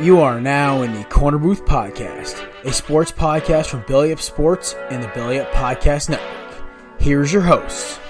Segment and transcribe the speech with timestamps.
[0.00, 4.74] You are now in the Korner Booth Podcast, a sports podcast from Belly Up Sports
[4.90, 6.64] and the Belly Up Podcast Network.
[6.98, 8.00] Here's your host,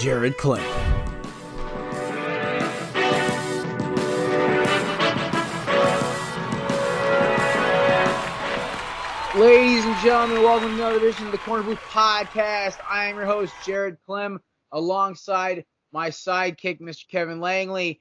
[0.00, 0.64] Jared Kling.
[9.38, 12.78] Ladies and gentlemen, welcome to another edition of the Korner Booth Podcast.
[12.88, 14.40] I am your host, Jared Clem,
[14.72, 17.06] alongside my sidekick, Mr.
[17.08, 18.00] Kevin Langley.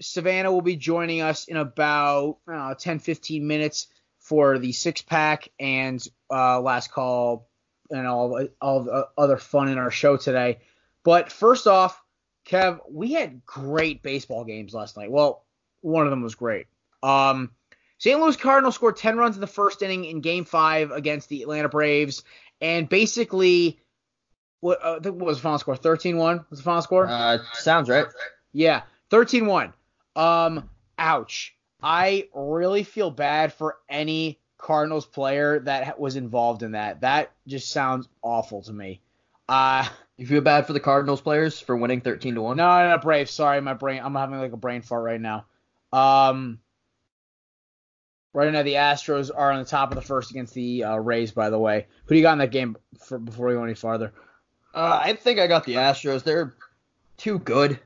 [0.00, 3.86] Savannah will be joining us in about uh, 10 15 minutes
[4.18, 7.48] for the six pack and uh, last call
[7.90, 10.58] and all, all the other fun in our show today.
[11.04, 12.00] But first off,
[12.46, 15.10] Kev, we had great baseball games last night.
[15.10, 15.44] Well,
[15.80, 16.66] one of them was great.
[17.02, 17.50] Um,
[17.98, 18.18] St.
[18.20, 21.68] Louis Cardinals scored 10 runs in the first inning in game five against the Atlanta
[21.68, 22.22] Braves.
[22.60, 23.80] And basically,
[24.60, 25.76] what, uh, what was the final score?
[25.76, 27.06] 13 1 was the final score?
[27.06, 28.06] Uh, sounds right.
[28.52, 29.72] Yeah, 13 1.
[30.16, 31.56] Um, ouch.
[31.82, 37.02] I really feel bad for any Cardinals player that was involved in that.
[37.02, 39.00] That just sounds awful to me.
[39.48, 42.56] Uh, you feel bad for the Cardinals players for winning 13 to 1?
[42.56, 43.28] No, no, no, Brave.
[43.28, 44.00] Sorry, my brain.
[44.02, 45.44] I'm having like a brain fart right now.
[45.92, 46.60] Um,
[48.32, 51.32] right now the Astros are on the top of the first against the uh, Rays.
[51.32, 53.74] By the way, who do you got in that game for, before we go any
[53.74, 54.12] farther?
[54.74, 56.24] Uh, I think I got the Astros.
[56.24, 56.54] They're
[57.16, 57.78] too good.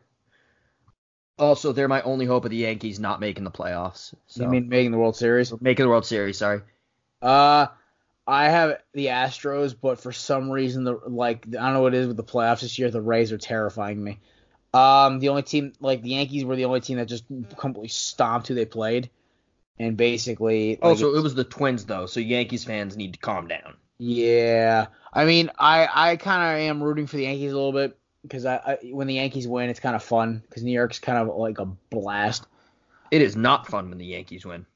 [1.39, 4.15] Also, they're my only hope of the Yankees not making the playoffs.
[4.27, 4.43] So.
[4.43, 5.53] You mean making the World Series?
[5.61, 6.63] Making the World Series, sorry.
[7.23, 7.67] Uh,
[8.27, 12.01] I have the Astros, but for some reason, the like I don't know what it
[12.01, 12.91] is with the playoffs this year.
[12.91, 14.21] The Rays are terrifying me.
[14.75, 17.25] Um, the only team like the Yankees were the only team that just
[17.57, 19.09] completely stomped who they played,
[19.79, 20.73] and basically.
[20.73, 22.05] Like, oh, so it was the Twins though.
[22.05, 23.77] So Yankees fans need to calm down.
[23.97, 27.99] Yeah, I mean, I I kind of am rooting for the Yankees a little bit
[28.29, 31.19] because I, I, when the Yankees win, it's kind of fun because New York's kind
[31.19, 32.47] of like a blast.
[33.11, 34.67] It is not fun when the Yankees win.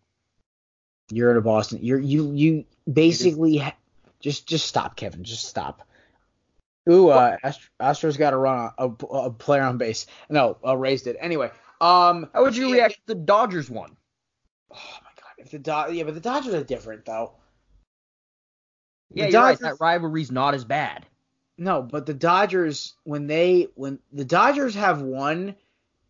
[1.11, 1.81] You're in Boston.
[1.83, 3.77] You're you you basically ha-
[4.21, 5.23] just just stop, Kevin.
[5.25, 5.87] Just stop.
[6.89, 10.07] Ooh, uh, Ast- Astros got to run a, a, a, player on base.
[10.29, 11.17] No, uh, raised it.
[11.21, 13.97] Anyway, um, how would you yeah, react if the Dodgers won?
[14.73, 17.35] Oh my god, if the Do- yeah, but the Dodgers are different though.
[19.13, 19.71] Yeah, the Dodgers, right.
[19.71, 21.07] That rivalry's not as bad.
[21.59, 25.55] No, but the Dodgers when they when the Dodgers have won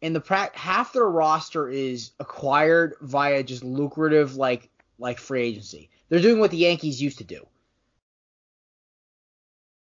[0.00, 5.91] and the half their roster is acquired via just lucrative like like free agency.
[6.08, 7.47] They're doing what the Yankees used to do.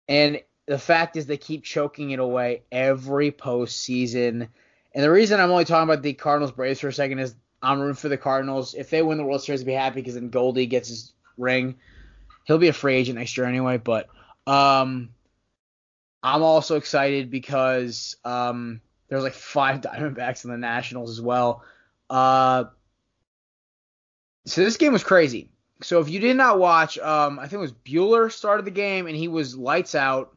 [0.08, 4.48] And the fact is they keep choking it away every postseason.
[4.94, 7.80] And the reason I'm only talking about the Cardinals Braves for a second is I'm
[7.80, 8.74] rooting for the Cardinals.
[8.74, 11.76] If they win the World Series, I'll be happy because then Goldie gets his ring.
[12.44, 14.08] He'll be a free agent next year anyway, but
[14.46, 15.10] um
[16.22, 21.62] I'm also excited because um, there's like five Diamondbacks in the Nationals as well.
[22.08, 22.64] Uh,
[24.44, 25.48] so this game was crazy.
[25.82, 29.06] So if you did not watch, um, I think it was Buehler started the game
[29.06, 30.36] and he was lights out.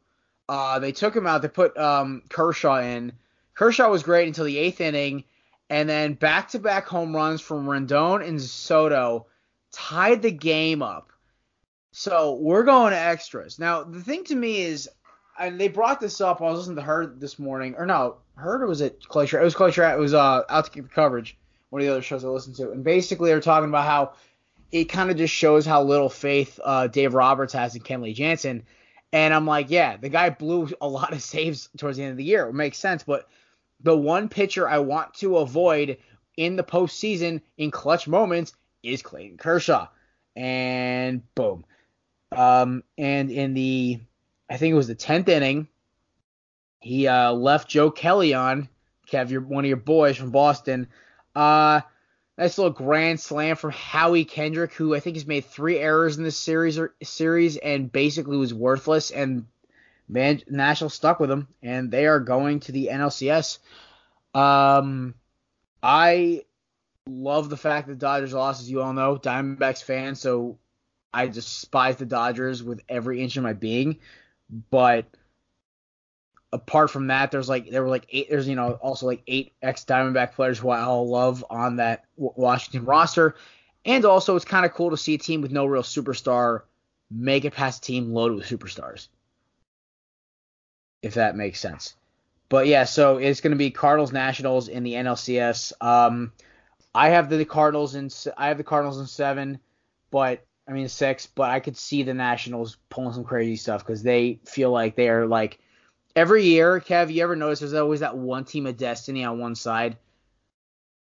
[0.50, 1.42] Uh, they took him out.
[1.42, 3.14] They put um, Kershaw in.
[3.54, 5.24] Kershaw was great until the eighth inning,
[5.70, 9.28] and then back-to-back home runs from Rendon and Soto
[9.72, 11.12] tied the game up.
[11.92, 13.58] So we're going to extras.
[13.58, 14.90] Now the thing to me is
[15.40, 16.42] and they brought this up.
[16.42, 19.42] I was listening to her this morning, or no, Herd or was it Clay It
[19.42, 21.38] was Clay It was uh, Outkick the coverage.
[21.70, 24.14] One of the other shows I listened to, and basically they're talking about how
[24.72, 28.64] it kind of just shows how little faith uh, Dave Roberts has in Kenley Jansen.
[29.14, 32.18] And I'm like, yeah, the guy blew a lot of saves towards the end of
[32.18, 32.48] the year.
[32.48, 33.28] It makes sense, but
[33.82, 35.98] the one pitcher I want to avoid
[36.38, 38.54] in the postseason in clutch moments
[38.84, 39.88] is Clayton Kershaw.
[40.36, 41.66] And boom.
[42.32, 44.02] Um, and in the
[44.50, 45.68] I think it was the tenth inning.
[46.80, 48.70] He uh, left Joe Kelly on.
[49.10, 50.88] Kev, you're one of your boys from Boston.
[51.36, 51.82] Uh,
[52.38, 56.24] nice little grand slam from Howie Kendrick, who I think has made three errors in
[56.24, 59.12] this series or series and basically was worthless.
[59.12, 59.46] And
[60.08, 63.60] man, National stuck with him, and they are going to the NLCS.
[64.34, 65.16] Um,
[65.82, 66.44] I
[67.08, 70.58] love the fact that Dodgers lost, as you all know, Diamondbacks fan, so
[71.14, 74.00] I despise the Dodgers with every inch of my being.
[74.50, 75.06] But
[76.54, 78.30] apart from that, there's like there were like eight.
[78.30, 82.06] There's you know also like eight ex Diamondback players who I all love on that
[82.16, 83.36] Washington roster,
[83.86, 86.62] and also it's kind of cool to see a team with no real superstar
[87.12, 89.08] make it past a team loaded with superstars.
[91.02, 91.96] If that makes sense.
[92.50, 95.74] But yeah, so it's going to be Cardinals Nationals in the NLCS.
[95.82, 96.32] Um,
[96.94, 99.60] I have the Cardinals in I have the Cardinals in seven,
[100.12, 101.28] but I mean six.
[101.28, 105.10] But I could see the Nationals pulling some crazy stuff because they feel like they
[105.10, 105.60] are like
[106.16, 106.80] every year.
[106.80, 109.98] Kev, you ever notice there's always that one team of destiny on one side?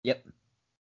[0.03, 0.25] Yep.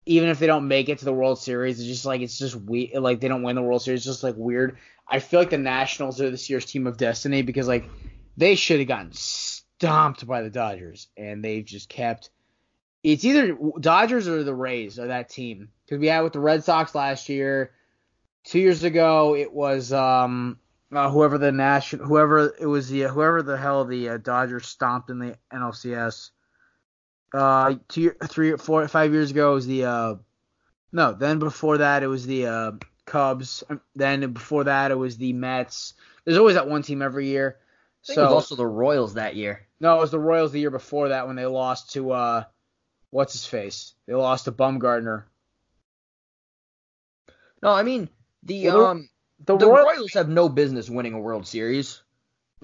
[0.09, 2.55] Even if they don't make it to the World Series, it's just like it's just
[2.57, 2.95] weird.
[3.03, 4.79] Like they don't win the World Series, it's just like weird.
[5.09, 7.89] I feel like the Nationals are this year's team of destiny because like
[8.37, 12.31] they should have gotten stomped by the Dodgers, and they've just kept.
[13.03, 16.65] It's either Dodgers or the Rays are that team because we had with the Red
[16.65, 17.73] Sox last year.
[18.47, 20.59] Two years ago, it was um
[20.93, 25.11] uh, whoever the national whoever it was the whoever the hell the uh, Dodgers stomped
[25.11, 26.31] in the NLCS.
[27.35, 30.15] Uh, two, three, four, five years ago it was the uh,
[30.93, 31.13] no.
[31.13, 32.73] Then before that it was the uh,
[33.05, 33.65] Cubs.
[33.97, 35.95] Then before that it was the Mets.
[36.25, 37.57] There's always that one team every year.
[38.03, 39.67] So, it was also the Royals that year.
[39.81, 42.45] No, it was the Royals the year before that when they lost to uh,
[43.11, 43.95] what's his face?
[44.07, 45.25] They lost to Bumgarner.
[47.61, 48.09] No, I mean
[48.47, 49.09] the well, um
[49.45, 52.03] the, the Royals, Royals, have no business winning a World Series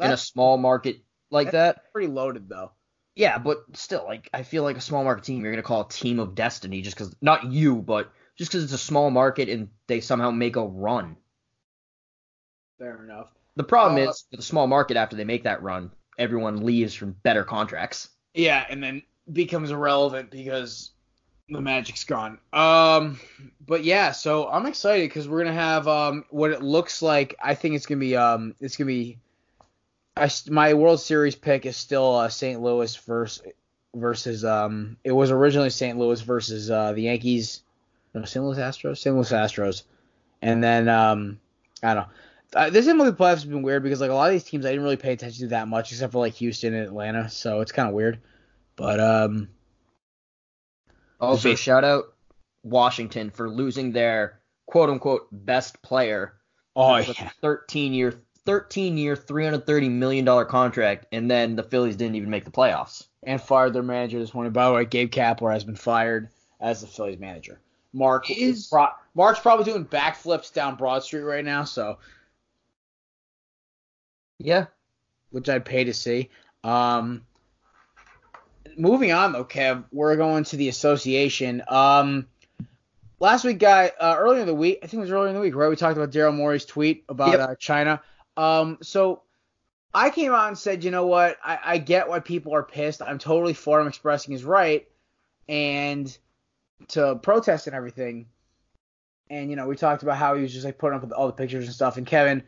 [0.01, 1.93] in a small market like that.
[1.93, 2.73] Pretty loaded though.
[3.15, 5.89] Yeah, but still, like I feel like a small market team, you're gonna call a
[5.89, 9.69] team of destiny just because not you, but just because it's a small market and
[9.87, 11.17] they somehow make a run.
[12.79, 13.31] Fair enough.
[13.57, 16.95] The problem uh, is with a small market after they make that run, everyone leaves
[16.95, 18.09] for better contracts.
[18.33, 20.93] Yeah, and then becomes irrelevant because
[21.53, 22.39] the magic's gone.
[22.53, 23.21] Um,
[23.67, 27.37] but yeah, so I'm excited because we're gonna have um what it looks like.
[27.43, 29.19] I think it's gonna be um it's gonna be.
[30.17, 32.61] I, my World Series pick is still uh, St.
[32.61, 33.43] Louis versus
[33.95, 35.99] versus um it was originally St.
[35.99, 37.63] Louis versus uh, the Yankees.
[38.15, 38.45] No, St.
[38.45, 38.99] Louis Astros.
[38.99, 39.15] St.
[39.15, 39.85] Louis Astros,
[40.43, 41.41] and then um
[41.83, 42.13] I don't know
[42.71, 44.83] this MLB playoffs has been weird because like a lot of these teams I didn't
[44.83, 47.89] really pay attention to that much except for like Houston and Atlanta, so it's kind
[47.89, 48.21] of weird.
[48.77, 49.49] But um.
[51.23, 52.15] Also, shout out
[52.65, 56.35] Washington for losing their quote unquote best player.
[56.75, 57.31] Oh yeah.
[57.41, 62.45] 13 year 13 year 330 million dollar contract, and then the Phillies didn't even make
[62.45, 63.07] the playoffs.
[63.23, 64.53] And fired their manager this morning.
[64.53, 66.29] By the way, Gabe Kapler has been fired
[66.61, 67.61] as the Phillies manager.
[67.93, 68.73] Mark is
[69.15, 71.99] Mark's probably doing backflips down Broad Street right now, so
[74.39, 74.67] yeah,
[75.31, 76.31] which I'd pay to see.
[76.65, 77.25] Um,
[78.77, 81.63] moving on though, Kev, we're going to the association.
[81.69, 82.27] Um,
[83.21, 85.41] last week, guy, uh, earlier in the week, I think it was earlier in the
[85.41, 85.69] week, right?
[85.69, 87.41] We talked about Daryl Morey's tweet about yep.
[87.41, 88.03] uh, China.
[88.37, 89.23] Um, so
[89.95, 91.37] I came out and said, you know what?
[91.45, 93.03] I, I get why people are pissed.
[93.03, 94.89] I'm totally for him expressing his right
[95.49, 96.17] and
[96.89, 98.27] to protest and everything.
[99.31, 101.33] And you know, we talked about how he was just like putting up all the
[101.33, 101.97] pictures and stuff.
[101.97, 102.43] And Kevin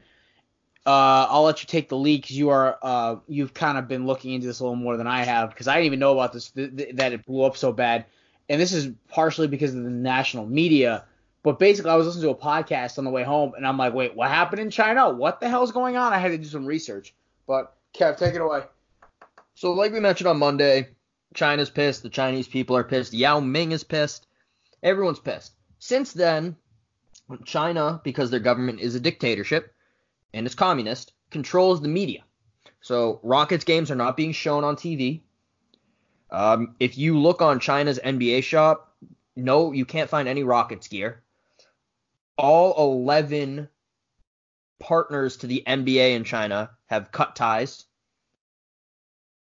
[0.87, 4.07] uh, I'll let you take the lead because you are uh, you've kind of been
[4.07, 6.33] looking into this a little more than I have because I didn't even know about
[6.33, 8.05] this th- th- that it blew up so bad,
[8.49, 11.05] and this is partially because of the national media.
[11.43, 13.93] But basically, I was listening to a podcast on the way home, and I'm like,
[13.93, 15.11] wait, what happened in China?
[15.11, 16.12] What the hell's going on?
[16.12, 17.14] I had to do some research.
[17.47, 18.62] But Kev, take it away.
[19.55, 20.88] So, like we mentioned on Monday,
[21.35, 22.03] China's pissed.
[22.03, 23.12] The Chinese people are pissed.
[23.12, 24.26] Yao Ming is pissed.
[24.83, 25.53] Everyone's pissed.
[25.79, 26.57] Since then,
[27.45, 29.74] China, because their government is a dictatorship,
[30.35, 32.25] and it's communist, controls the media.
[32.81, 35.23] So Rockets games are not being shown on TV.
[36.31, 38.93] Um, if you look on China's NBA shop,
[39.37, 41.23] no, you can't find any Rockets gear.
[42.37, 43.69] All 11
[44.81, 47.85] partners to the NBA in China have cut ties.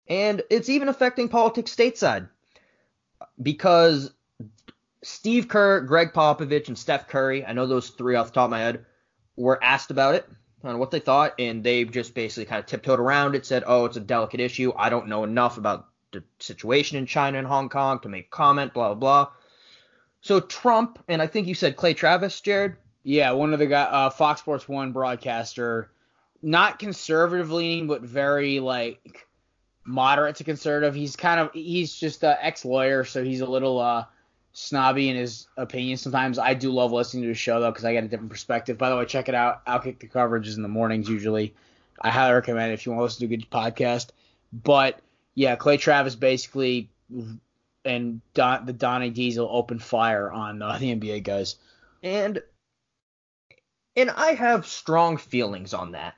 [0.08, 2.30] And it's even affecting politics stateside
[3.42, 4.12] because
[5.02, 8.52] Steve Kerr, Gregg Popovich, and Steph Curry, I know those three off the top of
[8.52, 8.86] my head,
[9.36, 10.30] were asked about it
[10.64, 13.86] on what they thought, and they just basically kind of tiptoed around it, said, "Oh,
[13.86, 14.72] it's a delicate issue.
[14.76, 18.74] I don't know enough about the situation in China and Hong Kong to make comment."
[18.74, 19.32] Blah blah blah.
[20.22, 22.76] So Trump and I think you said Clay Travis, Jared.
[23.04, 25.92] Yeah, one of the guy, uh, Fox Sports One broadcaster,
[26.42, 29.28] not conservative leaning, but very like
[29.86, 30.96] moderate to conservative.
[30.96, 34.06] He's kind of he's just an ex lawyer, so he's a little uh
[34.54, 36.40] snobby in his opinion sometimes.
[36.40, 38.78] I do love listening to his show though because I get a different perspective.
[38.78, 39.66] By the way, check it out.
[39.66, 41.54] Outkick the coverage is in the mornings usually.
[42.00, 44.10] I highly recommend it if you want to listen to a good podcast.
[44.52, 45.00] But
[45.36, 46.90] yeah, Clay Travis basically
[47.84, 51.56] and Don, the Donnie Diesel open fire on uh, the NBA guys.
[52.02, 52.42] And
[53.96, 56.16] and I have strong feelings on that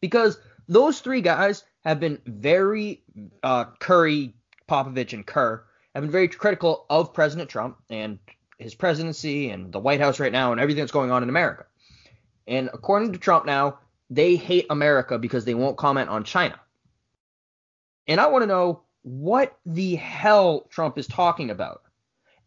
[0.00, 3.02] because those three guys have been very
[3.42, 4.34] uh, Curry,
[4.68, 5.64] Popovich, and Kerr
[5.94, 8.18] have been very critical of President Trump and
[8.58, 11.66] his presidency and the White House right now and everything that's going on in America.
[12.46, 13.78] And according to Trump now,
[14.10, 16.58] they hate America because they won't comment on China.
[18.06, 21.82] And I want to know what the hell Trump is talking about.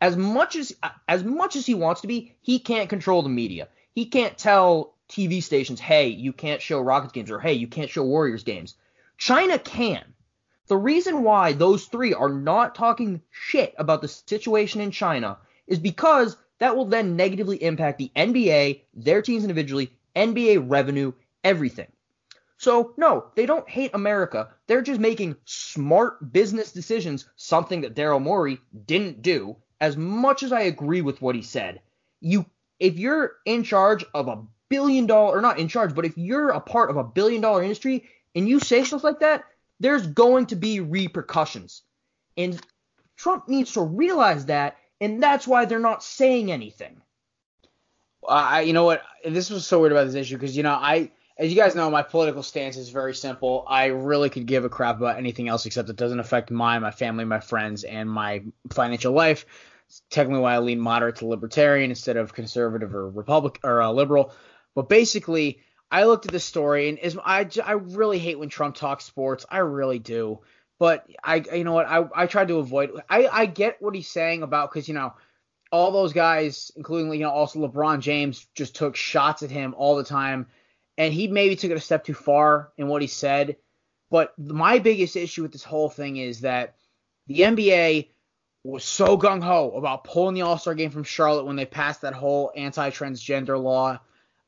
[0.02, 0.76] As much as
[1.08, 3.68] as much as he wants to be, he can't control the media.
[3.94, 7.90] He can't tell TV stations, "Hey, you can't show Rockets games," or "Hey, you can't
[7.90, 8.76] show Warriors games."
[9.18, 10.16] China can.
[10.68, 15.38] The reason why those three are not talking shit about the situation in China
[15.68, 21.13] is because that will then negatively impact the NBA, their teams individually, NBA revenue,
[21.44, 21.91] everything.
[22.58, 24.50] So, no, they don't hate America.
[24.68, 29.56] They're just making smart business decisions, something that Daryl Morey didn't do.
[29.80, 31.82] As much as I agree with what he said,
[32.20, 32.46] you
[32.80, 36.50] if you're in charge of a billion dollar or not in charge, but if you're
[36.50, 39.44] a part of a billion dollar industry and you say stuff like that,
[39.82, 41.84] there's going to be repercussions.
[42.38, 42.60] And
[43.18, 47.02] Trump needs to realize that, and that's why they're not saying anything.
[48.28, 49.02] I, you know what?
[49.26, 51.12] This was so weird about this issue because you know I
[51.42, 53.66] as you guys know, my political stance is very simple.
[53.68, 56.92] I really could give a crap about anything else except it doesn't affect my, my
[56.92, 59.48] family, my friends, and my financial life.
[59.88, 63.92] It's technically why I lean moderate to libertarian instead of conservative or republic or uh,
[63.92, 64.34] liberal.
[64.76, 65.62] But basically,
[65.92, 69.46] I looked at this story and is I, I really hate when Trump talks sports.
[69.50, 70.40] I really do.
[70.80, 72.92] But I you know what I I tried to avoid.
[73.10, 75.14] I I get what he's saying about because you know
[75.72, 79.96] all those guys, including you know also LeBron James, just took shots at him all
[79.96, 80.48] the time
[80.98, 83.58] and he maybe took it a step too far in what he said.
[84.10, 86.76] But my biggest issue with this whole thing is that
[87.28, 88.10] the NBA
[88.64, 92.02] was so gung ho about pulling the All Star game from Charlotte when they passed
[92.02, 94.00] that whole anti transgender law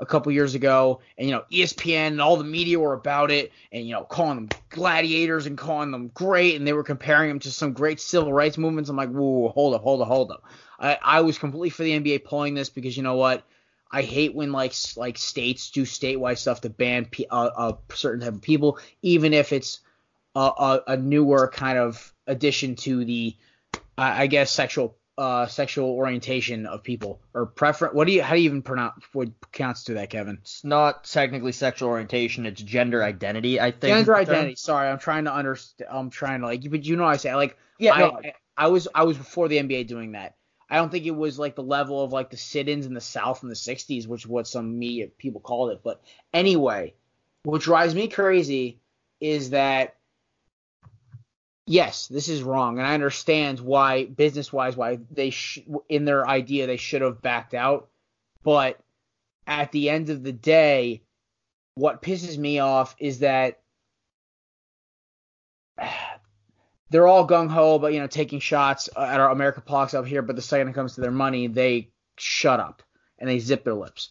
[0.04, 3.52] a couple years ago, and you know ESPN and all the media were about it,
[3.72, 7.40] and you know calling them gladiators and calling them great, and they were comparing them
[7.40, 8.90] to some great civil rights movements.
[8.90, 10.44] I'm like, whoa, hold up, hold up, hold up.
[10.80, 13.44] I, I was completely for the NBA pulling this because you know what?
[13.90, 17.74] I hate when like like states do statewide stuff to ban a, a, uh, uh,
[17.94, 19.80] certain type of people, even if it's
[20.36, 23.36] a, a, a newer kind of addition to the,
[23.98, 27.94] I guess, sexual uh, sexual orientation of people or preference.
[27.94, 30.40] What do you how do you even pronounce what counts to that, Kevin?
[30.42, 33.60] It's not technically sexual orientation; it's gender identity.
[33.60, 34.56] I think gender identity.
[34.56, 35.90] Sorry, I'm trying to understand.
[35.92, 37.94] I'm trying to like, but you know what I say like yeah.
[37.94, 38.20] I, no.
[38.24, 40.36] I, I was I was before the NBA doing that.
[40.70, 43.44] I don't think it was like the level of like the sit-ins in the South
[43.44, 45.82] in the '60s, which is what some media people called it.
[45.84, 46.02] But
[46.34, 46.96] anyway,
[47.44, 48.80] what drives me crazy
[49.20, 49.96] is that
[51.66, 56.68] yes, this is wrong, and I understand why business-wise why they sh- in their idea
[56.68, 57.90] they should have backed out,
[58.44, 58.80] but
[59.48, 61.04] at the end of the day,
[61.76, 63.60] what pisses me off is that
[66.90, 70.22] they're all gung ho about you know taking shots at our America Pox up here,
[70.22, 72.84] but the second it comes to their money, they shut up
[73.18, 74.10] and they zip their lips.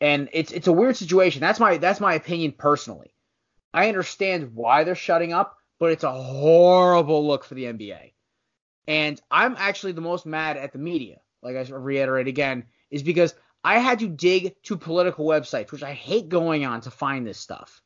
[0.00, 1.40] And it's it's a weird situation.
[1.40, 3.14] That's my that's my opinion personally.
[3.72, 8.12] I understand why they're shutting up, but it's a horrible look for the NBA.
[8.86, 11.20] And I'm actually the most mad at the media.
[11.42, 13.34] Like I reiterate again, is because
[13.64, 17.38] I had to dig to political websites, which I hate going on to find this
[17.38, 17.82] stuff.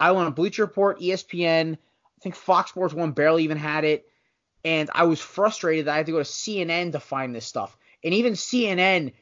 [0.00, 4.08] I went on Bleacher Report, ESPN, I think Fox Sports One barely even had it,
[4.64, 7.76] and I was frustrated that I had to go to CNN to find this stuff.
[8.02, 9.12] And even CNN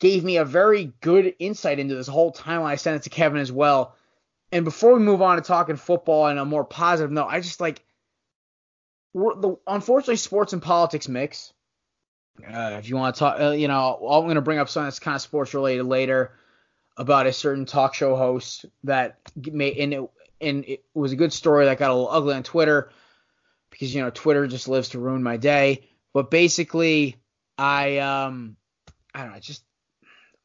[0.00, 2.66] gave me a very good insight into this whole timeline.
[2.66, 3.94] I sent it to Kevin as well.
[4.54, 7.60] And before we move on to talking football and a more positive note, I just
[7.60, 7.82] like
[9.12, 11.52] the unfortunately sports and politics mix.
[12.38, 14.86] Uh, if you want to talk, uh, you know, I'm going to bring up something
[14.86, 16.36] that's kind of sports related later
[16.96, 21.32] about a certain talk show host that made and it, and it was a good
[21.32, 22.92] story that got a little ugly on Twitter
[23.70, 25.88] because you know Twitter just lives to ruin my day.
[26.12, 27.16] But basically,
[27.58, 28.56] I um
[29.12, 29.64] I don't know, I just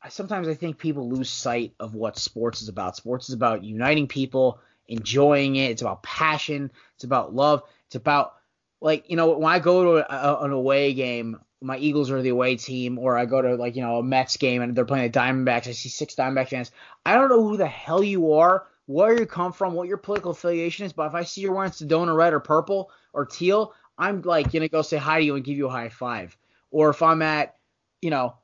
[0.01, 2.95] I sometimes I think people lose sight of what sports is about.
[2.95, 5.71] Sports is about uniting people, enjoying it.
[5.71, 6.71] It's about passion.
[6.95, 7.63] It's about love.
[7.87, 8.35] It's about
[8.81, 12.29] like you know when I go to a, an away game, my Eagles are the
[12.29, 15.11] away team, or I go to like you know a Mets game and they're playing
[15.11, 15.67] the Diamondbacks.
[15.67, 16.71] I see six Diamondback fans.
[17.05, 20.31] I don't know who the hell you are, where you come from, what your political
[20.31, 24.21] affiliation is, but if I see you're wearing Sedona red or purple or teal, I'm
[24.21, 26.37] like gonna go say hi to you and give you a high five.
[26.71, 27.55] or if I'm at,
[28.01, 28.35] you know,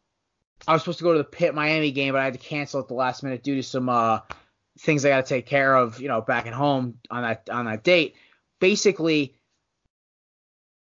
[0.68, 2.80] I was supposed to go to the Pitt Miami game, but I had to cancel
[2.80, 4.20] at the last minute due to some uh,
[4.80, 7.66] things I got to take care of, you know, back at home on that on
[7.66, 8.16] that date.
[8.60, 9.36] Basically,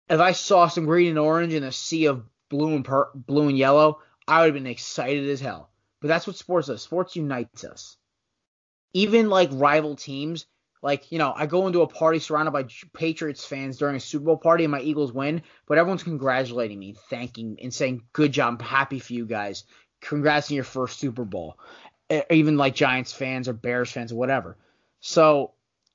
[0.09, 3.49] if I saw some green and orange in a sea of blue and per- blue
[3.49, 5.71] and yellow, I would have been excited as hell.
[6.01, 6.83] But that's what sports does.
[6.83, 7.97] Sports unites us.
[8.93, 10.47] Even like rival teams,
[10.83, 14.27] like you know, I go into a party surrounded by Patriots fans during a Super
[14.27, 18.59] Bowl party and my Eagles win, but everyone's congratulating me, thanking and saying, "Good job,
[18.61, 19.65] I'm happy for you guys.
[20.01, 21.59] Congrats on your first Super Bowl."
[22.31, 24.59] Even like Giants fans or Bears fans or whatever.
[25.01, 25.53] So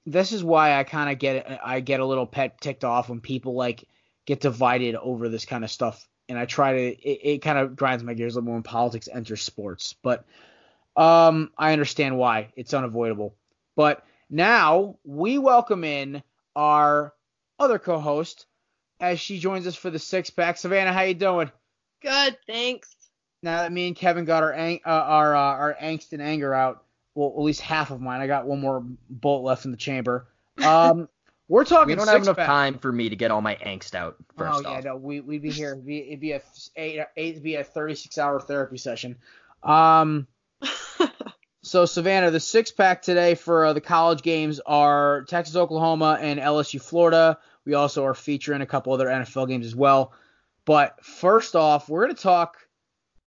[0.07, 3.19] this is why I kind of get I get a little pet ticked off when
[3.19, 3.87] people like
[4.25, 7.75] get divided over this kind of stuff and I try to it, it kind of
[7.75, 9.93] grinds my gears a little when politics enters sports.
[10.01, 10.25] But
[10.95, 13.35] um, I understand why it's unavoidable.
[13.75, 16.23] But now we welcome in
[16.55, 17.13] our
[17.59, 18.45] other co-host
[18.99, 20.57] as she joins us for the six pack.
[20.57, 21.51] Savannah, how you doing?
[22.01, 22.93] Good, thanks.
[23.43, 26.53] Now that me and Kevin got our ang- uh, our uh, our angst and anger
[26.53, 26.83] out,
[27.15, 28.21] well, at least half of mine.
[28.21, 30.27] I got one more bolt left in the chamber.
[30.63, 31.07] Um,
[31.47, 31.89] we're talking.
[31.89, 34.15] We don't have enough time for me to get all my angst out.
[34.37, 34.83] First oh off.
[34.83, 35.73] yeah, no, we we'd be here.
[35.73, 36.41] It'd be, it'd be a
[36.75, 39.17] eight, eight it'd be a 36 hour therapy session.
[39.63, 40.27] Um.
[41.67, 46.39] so Savannah, the six pack today for uh, the college games are Texas, Oklahoma, and
[46.39, 47.37] LSU, Florida.
[47.65, 50.13] We also are featuring a couple other NFL games as well.
[50.65, 52.57] But first off, we're gonna talk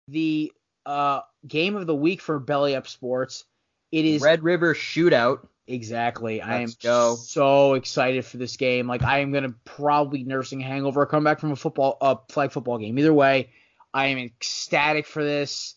[0.08, 0.52] the
[0.86, 3.44] uh, game of the week for Belly Up Sports.
[3.90, 5.46] It is Red River Shootout.
[5.66, 6.42] Exactly.
[6.42, 7.14] I am go.
[7.14, 8.86] so excited for this game.
[8.88, 11.02] Like I am gonna probably nursing a hangover.
[11.02, 12.98] Or come back from a football, uh, flag football game.
[12.98, 13.50] Either way,
[13.94, 15.74] I am ecstatic for this.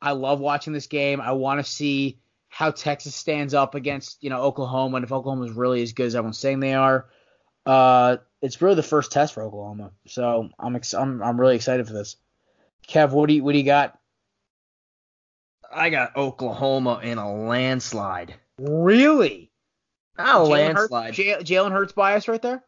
[0.00, 1.20] I love watching this game.
[1.20, 5.44] I want to see how Texas stands up against you know Oklahoma, and if Oklahoma
[5.44, 7.06] is really as good as everyone's saying they are.
[7.66, 11.86] Uh, it's really the first test for Oklahoma, so I'm ex- I'm I'm really excited
[11.86, 12.16] for this.
[12.86, 13.98] Kev, what do you what do you got?
[15.70, 18.34] I got Oklahoma in a landslide.
[18.58, 19.50] Really?
[20.16, 21.06] Not a Jalen landslide.
[21.08, 22.64] Hurts, J- Jalen Hurts bias right there.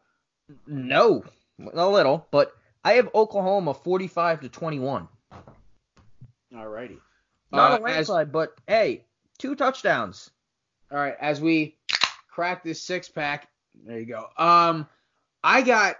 [0.67, 1.23] No,
[1.73, 2.51] a little, but
[2.83, 5.07] I have Oklahoma 45 to 21.
[6.53, 6.97] Alrighty.
[7.51, 9.05] Not a as- landslide, but hey,
[9.37, 10.29] two touchdowns.
[10.91, 11.77] All right, as we
[12.29, 13.47] crack this six pack,
[13.85, 14.27] there you go.
[14.37, 14.87] Um,
[15.43, 15.95] I got.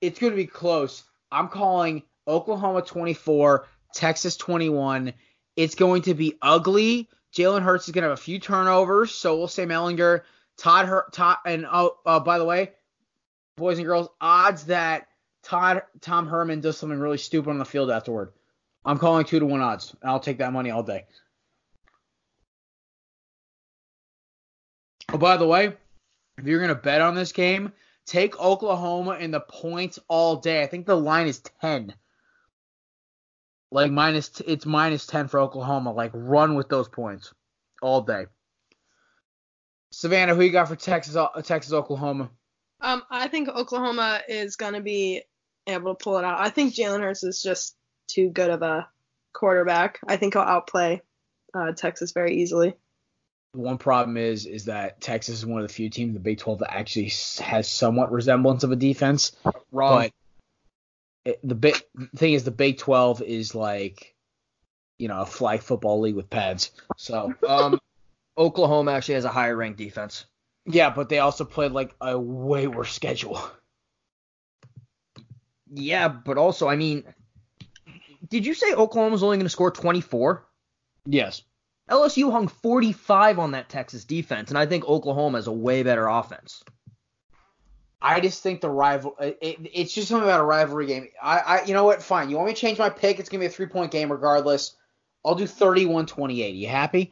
[0.00, 1.04] It's going to be close.
[1.30, 5.12] I'm calling Oklahoma 24, Texas 21.
[5.56, 7.10] It's going to be ugly.
[7.36, 10.22] Jalen Hurts is going to have a few turnovers, so we'll say Mellinger,
[10.56, 12.72] Todd, Her- Todd, and oh, uh, by the way,
[13.56, 15.06] boys and girls, odds that
[15.42, 18.32] Todd Tom Herman does something really stupid on the field afterward.
[18.84, 19.94] I'm calling two to one odds.
[20.02, 21.04] I'll take that money all day.
[25.12, 25.76] Oh, by the way,
[26.38, 27.72] if you're gonna bet on this game,
[28.06, 30.62] take Oklahoma in the points all day.
[30.62, 31.94] I think the line is ten.
[33.72, 35.92] Like minus, t- it's minus ten for Oklahoma.
[35.92, 37.32] Like run with those points
[37.82, 38.26] all day.
[39.92, 41.16] Savannah, who you got for Texas?
[41.16, 42.30] uh, Texas, Oklahoma.
[42.80, 45.22] Um, I think Oklahoma is gonna be
[45.66, 46.40] able to pull it out.
[46.40, 47.76] I think Jalen Hurts is just
[48.12, 48.88] too good of a
[49.32, 50.00] quarterback.
[50.06, 51.02] I think he'll outplay
[51.54, 52.74] uh, Texas very easily.
[53.54, 56.20] The one problem is, is that Texas is one of the few teams in the
[56.20, 59.32] Big 12 that actually has somewhat resemblance of a defense.
[59.72, 59.98] Wrong.
[59.98, 60.12] But
[61.24, 61.76] it, the big
[62.16, 64.14] thing is, the Big 12 is like,
[64.98, 66.70] you know, a flag football league with pads.
[66.96, 67.80] So um,
[68.38, 70.26] Oklahoma actually has a higher ranked defense.
[70.66, 73.40] yeah, but they also played like a way worse schedule.
[75.72, 77.04] Yeah, but also, I mean,
[78.28, 80.46] did you say Oklahoma Oklahoma's only going to score 24?
[81.06, 81.42] Yes.
[81.88, 86.06] LSU hung 45 on that Texas defense, and I think Oklahoma has a way better
[86.06, 86.62] offense.
[88.02, 89.16] I just think the rival.
[89.20, 91.08] It, it's just something about a rivalry game.
[91.22, 92.02] I, I, you know what?
[92.02, 92.30] Fine.
[92.30, 93.18] You want me to change my pick?
[93.18, 94.76] It's gonna be a three point game regardless.
[95.22, 96.56] I'll do 31-28.
[96.56, 97.10] You happy?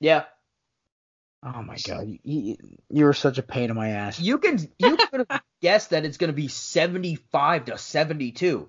[0.00, 0.24] Yeah.
[1.42, 2.56] Oh my god, you, you,
[2.88, 4.18] you were such a pain in my ass.
[4.18, 8.68] You can you could have guessed that it's going to be 75 to 72.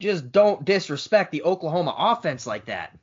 [0.00, 2.96] Just don't disrespect the Oklahoma offense like that.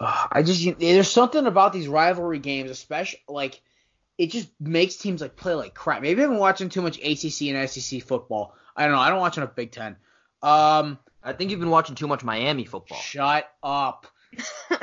[0.00, 3.60] Ugh, I just you, there's something about these rivalry games, especially like
[4.16, 6.02] it just makes teams like play like crap.
[6.02, 8.54] Maybe I've been watching too much ACC and SEC football.
[8.76, 9.00] I don't know.
[9.00, 9.96] I don't watch enough Big Ten.
[10.42, 12.98] Um, I think you've been watching too much Miami football.
[12.98, 14.06] shut up.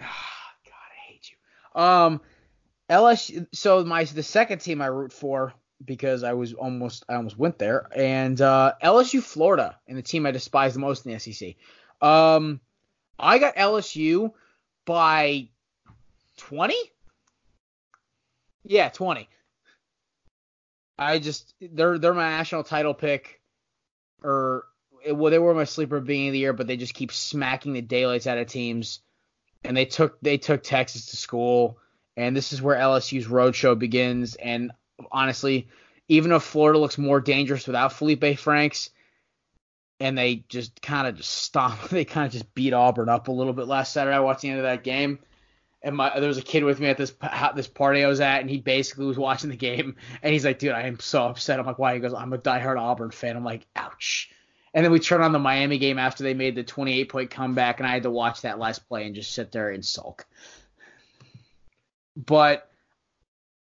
[0.00, 1.82] Ah, God, I hate you.
[1.82, 2.20] Um,
[2.88, 3.46] LSU.
[3.52, 5.52] So my the second team I root for
[5.84, 10.26] because I was almost I almost went there, and uh, LSU Florida, and the team
[10.26, 11.54] I despise the most in the SEC.
[12.00, 12.60] Um,
[13.18, 14.32] I got LSU
[14.84, 15.48] by
[16.36, 16.78] twenty.
[18.64, 19.28] Yeah, twenty.
[20.98, 23.40] I just they're they're my national title pick,
[24.22, 24.64] or
[25.12, 27.82] well, they were my sleeper beginning of the year, but they just keep smacking the
[27.82, 29.00] daylights out of teams.
[29.64, 31.78] And they took they took Texas to school,
[32.16, 34.34] and this is where LSU's roadshow begins.
[34.34, 34.72] And
[35.12, 35.68] honestly,
[36.08, 38.90] even if Florida looks more dangerous without Felipe Franks,
[40.00, 43.32] and they just kind of just stomp, they kind of just beat Auburn up a
[43.32, 44.16] little bit last Saturday.
[44.16, 45.18] I watched the end of that game
[45.82, 47.14] and my there was a kid with me at this
[47.54, 50.58] this party I was at, and he basically was watching the game, and he's like,
[50.58, 53.36] "Dude, I am so upset." I'm like, "Why?" He goes, "I'm a diehard Auburn fan."
[53.36, 54.30] I'm like, "Ouch."
[54.74, 57.78] And then we turn on the Miami game after they made the 28 point comeback,
[57.78, 60.26] and I had to watch that last play and just sit there and sulk.
[62.16, 62.67] But,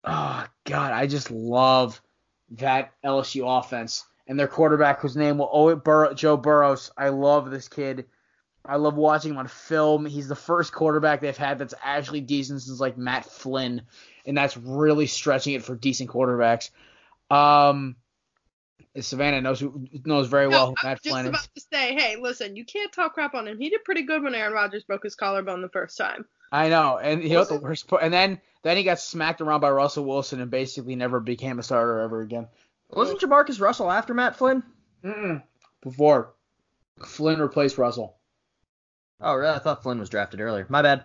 [0.04, 2.00] oh god, I just love
[2.52, 6.90] that LSU offense and their quarterback, whose name will oh Bur- Joe Burrows.
[6.96, 8.06] I love this kid.
[8.64, 10.06] I love watching him on film.
[10.06, 13.82] He's the first quarterback they've had that's actually decent since like Matt Flynn,
[14.24, 16.70] and that's really stretching it for decent quarterbacks.
[17.30, 17.96] Um,
[19.00, 19.64] Savannah knows
[20.04, 21.32] knows very well who Matt Flynn is.
[21.32, 23.58] just about to say, hey, listen, you can't talk crap on him.
[23.58, 26.26] He did pretty good when Aaron Rodgers broke his collarbone the first time.
[26.52, 29.60] I know, and you know the worst part, and then then he got smacked around
[29.60, 32.48] by Russell Wilson and basically never became a starter ever again.
[32.90, 34.62] Wasn't JaMarcus Russell after Matt Flynn?
[35.04, 35.42] Mm-mm.
[35.80, 36.34] Before
[37.04, 38.16] Flynn replaced Russell.
[39.20, 39.54] Oh, really?
[39.54, 40.66] I thought Flynn was drafted earlier.
[40.68, 41.04] My bad.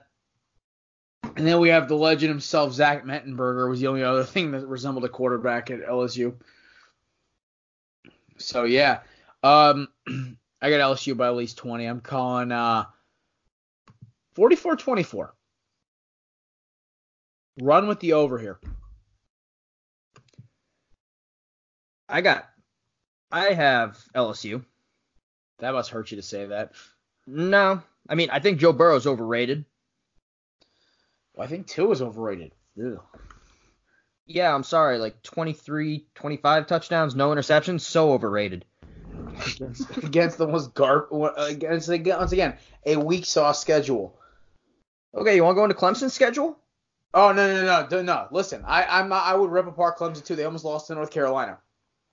[1.36, 4.67] And then we have the legend himself, Zach Mettenberger, was the only other thing that
[4.67, 6.36] resembled a quarterback at LSU.
[8.38, 9.00] So yeah,
[9.43, 9.88] um,
[10.62, 11.86] I got LSU by at least 20.
[11.86, 12.86] I'm calling uh,
[14.36, 15.30] 44-24.
[17.60, 18.60] Run with the over here.
[22.08, 22.48] I got.
[23.32, 24.63] I have LSU.
[25.60, 26.74] That must hurt you to say that.
[27.26, 29.65] No, I mean, I think Joe Burrow's overrated.
[31.34, 32.52] Well, I think Tua is overrated.
[32.76, 33.02] Ew.
[34.28, 34.98] Yeah, I'm sorry.
[34.98, 38.65] Like 23, 25 touchdowns, no interceptions, so overrated.
[39.56, 44.17] against, against the most garb uh, against once again a weak sauce schedule.
[45.15, 46.58] Okay, you want to go into Clemson's schedule?
[47.13, 48.28] Oh no no no no no!
[48.32, 50.36] Listen, I I'm I would rip apart Clemson too.
[50.36, 51.58] They almost lost to North Carolina.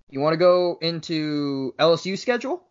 [0.09, 2.63] You want to go into LSU schedule?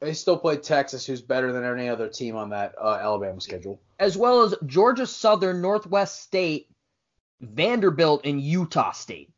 [0.00, 3.80] They still play Texas, who's better than any other team on that uh, Alabama schedule.
[3.98, 6.68] As well as Georgia Southern, Northwestern State,
[7.40, 9.30] Vanderbilt, and Utah State.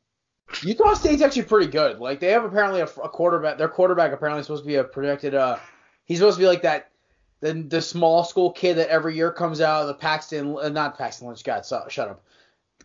[0.63, 1.99] Utah State's actually pretty good.
[1.99, 3.59] Like they have apparently a, a quarterback.
[3.59, 5.35] Their quarterback apparently is supposed to be a projected.
[5.35, 5.59] Uh,
[6.05, 6.92] he's supposed to be like that.
[7.43, 10.97] The, the small school kid that every year comes out of the Paxton, uh, not
[10.97, 11.43] Paxton Lynch.
[11.43, 12.25] God, so, shut up.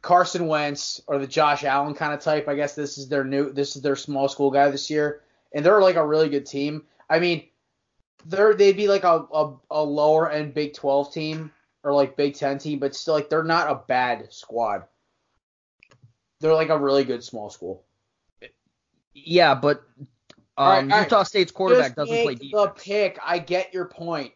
[0.02, 2.48] Carson Wentz or the Josh Allen kind of type.
[2.48, 3.52] I guess this is their new.
[3.52, 5.22] This is their small school guy this year,
[5.54, 6.84] and they're like a really good team.
[7.10, 7.48] I mean,
[8.26, 11.52] they're they'd be like a, a, a lower end Big 12 team
[11.84, 14.84] or like Big 10 team, but still like they're not a bad squad.
[16.40, 17.84] They're like a really good small school.
[19.14, 19.84] Yeah, but
[20.58, 21.28] um, right, Utah right.
[21.28, 22.52] State's quarterback Just doesn't play defense.
[22.52, 24.34] The pick, I get your point,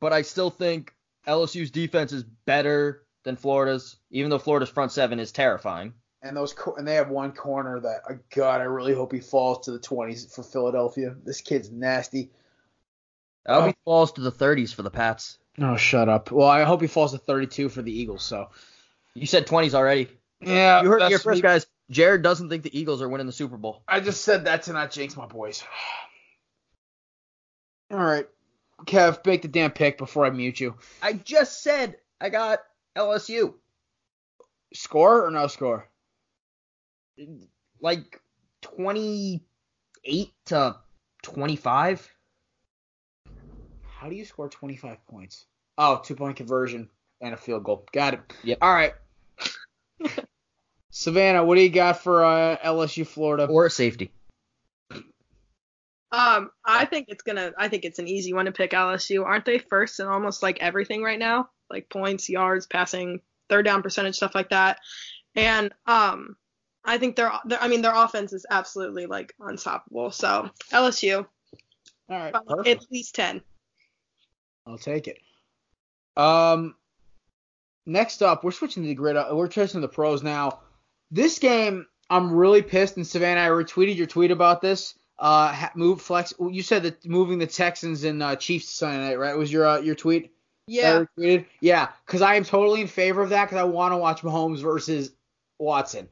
[0.00, 0.94] but I still think
[1.26, 5.94] LSU's defense is better than Florida's, even though Florida's front seven is terrifying.
[6.22, 9.66] And those and they have one corner that, oh God, I really hope he falls
[9.66, 11.14] to the 20s for Philadelphia.
[11.24, 12.30] This kid's nasty.
[13.46, 13.66] I hope oh.
[13.68, 15.38] he falls to the 30s for the Pats.
[15.58, 16.30] Oh, shut up.
[16.30, 18.22] Well, I hope he falls to 32 for the Eagles.
[18.22, 18.50] So
[19.14, 20.08] you said 20s already.
[20.40, 21.66] Yeah, you heard your first, guys.
[21.90, 23.82] Jared doesn't think the Eagles are winning the Super Bowl.
[23.88, 25.64] I just said that to not jinx my boys.
[27.90, 28.28] All right,
[28.86, 30.74] Kev, make the damn pick before I mute you.
[31.02, 32.60] I just said I got
[32.96, 33.54] LSU.
[34.74, 35.88] Score or no score?
[37.80, 38.20] Like
[38.62, 40.76] 28 to
[41.22, 42.08] 25.
[43.98, 45.46] How do you score 25 points?
[45.76, 46.88] Oh, two point conversion
[47.20, 47.86] and a field goal.
[47.92, 48.20] Got it.
[48.44, 48.58] Yep.
[48.62, 48.94] All right.
[50.90, 53.46] Savannah, what do you got for uh, LSU Florida?
[53.46, 54.10] Or safety.
[56.12, 57.52] Um, I think it's gonna.
[57.56, 59.24] I think it's an easy one to pick LSU.
[59.24, 61.50] Aren't they first in almost like everything right now?
[61.70, 64.78] Like points, yards, passing, third down percentage, stuff like that.
[65.36, 66.36] And um,
[66.84, 70.10] I think their, I mean, their offense is absolutely like unstoppable.
[70.10, 71.26] So LSU.
[72.08, 72.34] All right.
[72.66, 73.40] At least ten.
[74.66, 75.18] I'll take it.
[76.16, 76.74] Um,
[77.86, 79.16] next up, we're switching to the grid.
[79.16, 80.60] Uh, we're chasing the pros now.
[81.10, 82.96] This game, I'm really pissed.
[82.96, 84.94] And Savannah, I retweeted your tweet about this.
[85.20, 86.32] Uh, move flex.
[86.40, 89.36] You said that moving the Texans and uh, Chiefs Sunday night, right?
[89.36, 90.32] Was your uh, your tweet?
[90.66, 91.04] Yeah.
[91.60, 94.62] Yeah, because I am totally in favor of that because I want to watch Mahomes
[94.62, 95.12] versus
[95.58, 96.08] Watson.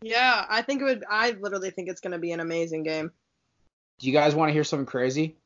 [0.00, 1.04] Yeah, I think it would.
[1.10, 3.10] I literally think it's going to be an amazing game.
[3.98, 5.36] Do you guys want to hear something crazy?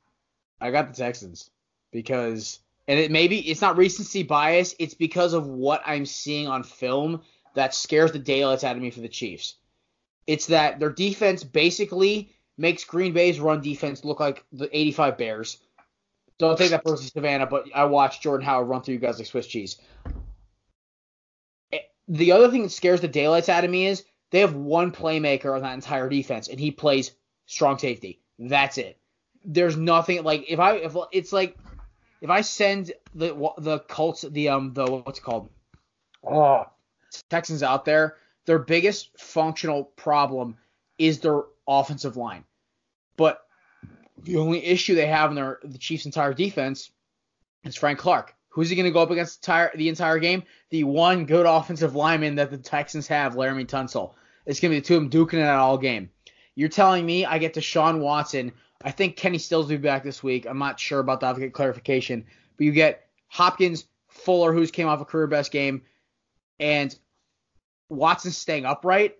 [0.61, 1.51] I got the Texans
[1.91, 6.63] because and it maybe it's not recency bias, it's because of what I'm seeing on
[6.63, 7.23] film
[7.55, 9.57] that scares the daylights out of me for the Chiefs.
[10.27, 15.59] It's that their defense basically makes Green Bay's run defense look like the 85 Bears.
[16.39, 19.27] Don't take that personally, Savannah, but I watched Jordan Howard run through you guys like
[19.27, 19.79] Swiss cheese.
[21.73, 24.93] Eh, The other thing that scares the daylights out of me is they have one
[24.93, 27.13] playmaker on that entire defense, and he plays
[27.47, 28.21] strong safety.
[28.39, 28.99] That's it.
[29.45, 31.59] There's nothing like if I if it's like
[32.21, 35.49] if I send the the Colts the um the what's it called
[36.27, 36.67] oh
[37.31, 40.57] Texans out there, their biggest functional problem
[40.99, 42.45] is their offensive line.
[43.21, 43.45] But
[44.23, 46.91] the only issue they have in their the Chiefs' entire defense
[47.65, 48.35] is Frank Clark.
[48.49, 50.43] Who's he going to go up against the entire, the entire game?
[50.71, 54.15] The one good offensive lineman that the Texans have, Laremy Tunsil.
[54.47, 56.09] It's going to be the two of them duking it out all game.
[56.55, 58.53] You're telling me I get Deshaun Watson.
[58.83, 60.47] I think Kenny Stills will be back this week.
[60.47, 61.27] I'm not sure about that.
[61.27, 62.25] I'll get clarification.
[62.57, 65.83] But you get Hopkins, Fuller, who's came off a career best game,
[66.59, 66.97] and
[67.91, 69.19] Watson staying upright.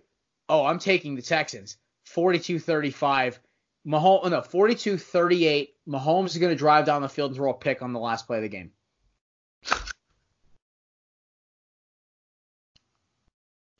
[0.49, 1.77] Oh, I'm taking the Texans.
[2.09, 3.37] 42-35.
[3.85, 5.69] Mahomes, no, 42-38.
[5.87, 8.27] Mahomes is going to drive down the field and throw a pick on the last
[8.27, 8.71] play of the game.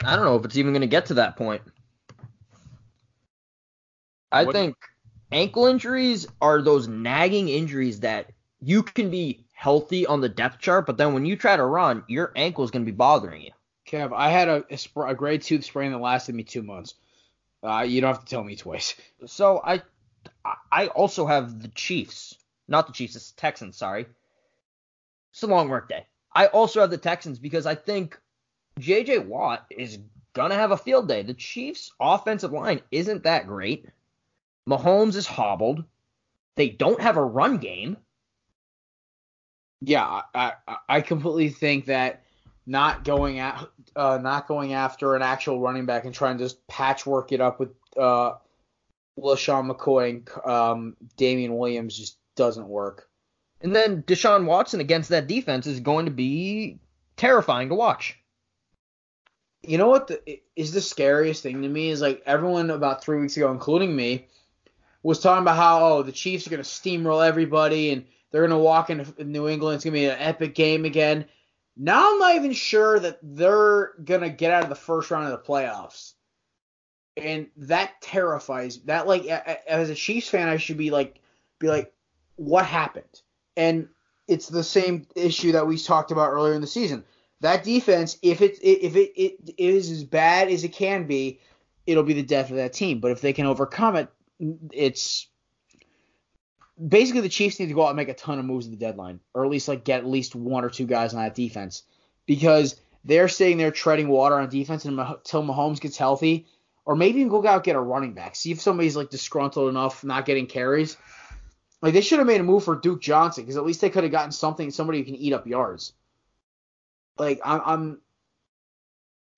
[0.03, 1.61] I don't know if it's even going to get to that point.
[4.31, 4.75] I What- think
[5.31, 10.85] ankle injuries are those nagging injuries that you can be healthy on the depth chart,
[10.87, 13.51] but then when you try to run, your ankle is going to be bothering you.
[13.87, 16.95] Kev, I had a, a, a grade two sprain that lasted me two months.
[17.63, 18.95] Uh, you don't have to tell me twice.
[19.27, 19.83] So I
[20.71, 22.35] I also have the Chiefs,
[22.67, 24.05] not the Chiefs, it's Texans, sorry.
[25.31, 26.05] It's a long work day.
[26.33, 28.19] I also have the Texans because I think
[28.79, 29.99] JJ Watt is
[30.33, 31.23] gonna have a field day.
[31.23, 33.87] The Chiefs offensive line isn't that great.
[34.67, 35.83] Mahomes is hobbled.
[36.55, 37.97] They don't have a run game.
[39.81, 40.53] Yeah, I,
[40.87, 42.23] I, completely think that
[42.67, 46.65] not going at uh, not going after an actual running back and trying to just
[46.67, 48.33] patchwork it up with uh,
[49.17, 53.09] LeSean McCoy and um, Damien Williams just doesn't work.
[53.61, 56.79] And then Deshaun Watson against that defense is going to be
[57.17, 58.17] terrifying to watch.
[59.61, 63.19] You know what the, is the scariest thing to me is like everyone about three
[63.19, 64.27] weeks ago, including me,
[65.03, 68.89] was talking about how oh the Chiefs are gonna steamroll everybody and they're gonna walk
[68.89, 69.75] into New England.
[69.75, 71.25] It's gonna be an epic game again.
[71.77, 75.31] Now I'm not even sure that they're gonna get out of the first round of
[75.31, 76.13] the playoffs,
[77.17, 78.79] and that terrifies.
[78.83, 81.19] That like as a Chiefs fan, I should be like
[81.59, 81.93] be like,
[82.35, 83.21] what happened?
[83.57, 83.89] And
[84.27, 87.03] it's the same issue that we talked about earlier in the season.
[87.41, 91.39] That defense, if it if it, it is as bad as it can be,
[91.85, 92.99] it'll be the death of that team.
[92.99, 94.09] But if they can overcome it,
[94.71, 95.27] it's
[96.87, 98.77] basically the Chiefs need to go out and make a ton of moves at the
[98.77, 101.83] deadline, or at least like get at least one or two guys on that defense,
[102.25, 106.45] because they're sitting there treading water on defense and until Mahomes gets healthy,
[106.85, 108.35] or maybe even go out and get a running back.
[108.35, 110.97] See if somebody's like disgruntled enough not getting carries.
[111.81, 114.03] Like they should have made a move for Duke Johnson because at least they could
[114.03, 115.93] have gotten something, somebody who can eat up yards.
[117.17, 118.01] Like I'm, I'm,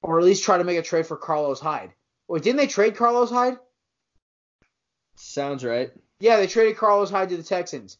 [0.01, 1.93] or at least try to make a trade for Carlos Hyde.
[2.27, 3.57] Wait, didn't they trade Carlos Hyde?
[5.15, 5.91] Sounds right.
[6.19, 7.97] Yeah, they traded Carlos Hyde to the Texans.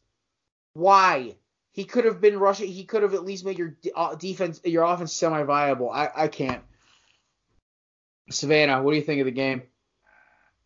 [0.73, 1.36] Why?
[1.71, 2.67] He could have been rushing.
[2.67, 5.89] He could have at least made your uh, defense, your offense, semi-viable.
[5.89, 6.63] I, I can't.
[8.29, 9.63] Savannah, what do you think of the game?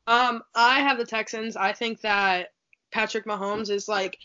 [0.05, 1.55] Um, I have the Texans.
[1.57, 2.53] I think that
[2.91, 4.17] Patrick Mahomes is like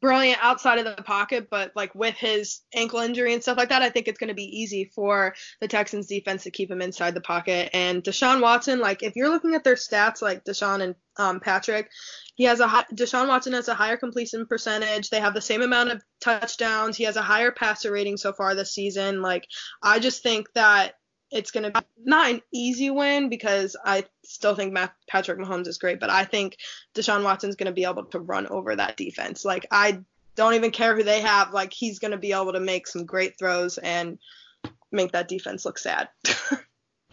[0.00, 3.82] brilliant outside of the pocket, but like with his ankle injury and stuff like that,
[3.82, 7.14] I think it's going to be easy for the Texans defense to keep him inside
[7.14, 7.70] the pocket.
[7.74, 11.90] And Deshaun Watson, like if you're looking at their stats, like Deshaun and um, Patrick,
[12.34, 15.10] he has a high, Deshaun Watson has a higher completion percentage.
[15.10, 16.96] They have the same amount of touchdowns.
[16.96, 19.20] He has a higher passer rating so far this season.
[19.20, 19.46] Like
[19.82, 20.94] I just think that
[21.30, 25.68] it's going to be not an easy win because I still think Matt, Patrick Mahomes
[25.68, 26.56] is great, but I think
[26.94, 29.44] Deshaun Watson's going to be able to run over that defense.
[29.44, 30.00] Like I
[30.34, 31.52] don't even care who they have.
[31.52, 34.18] Like he's going to be able to make some great throws and
[34.90, 36.08] make that defense look sad.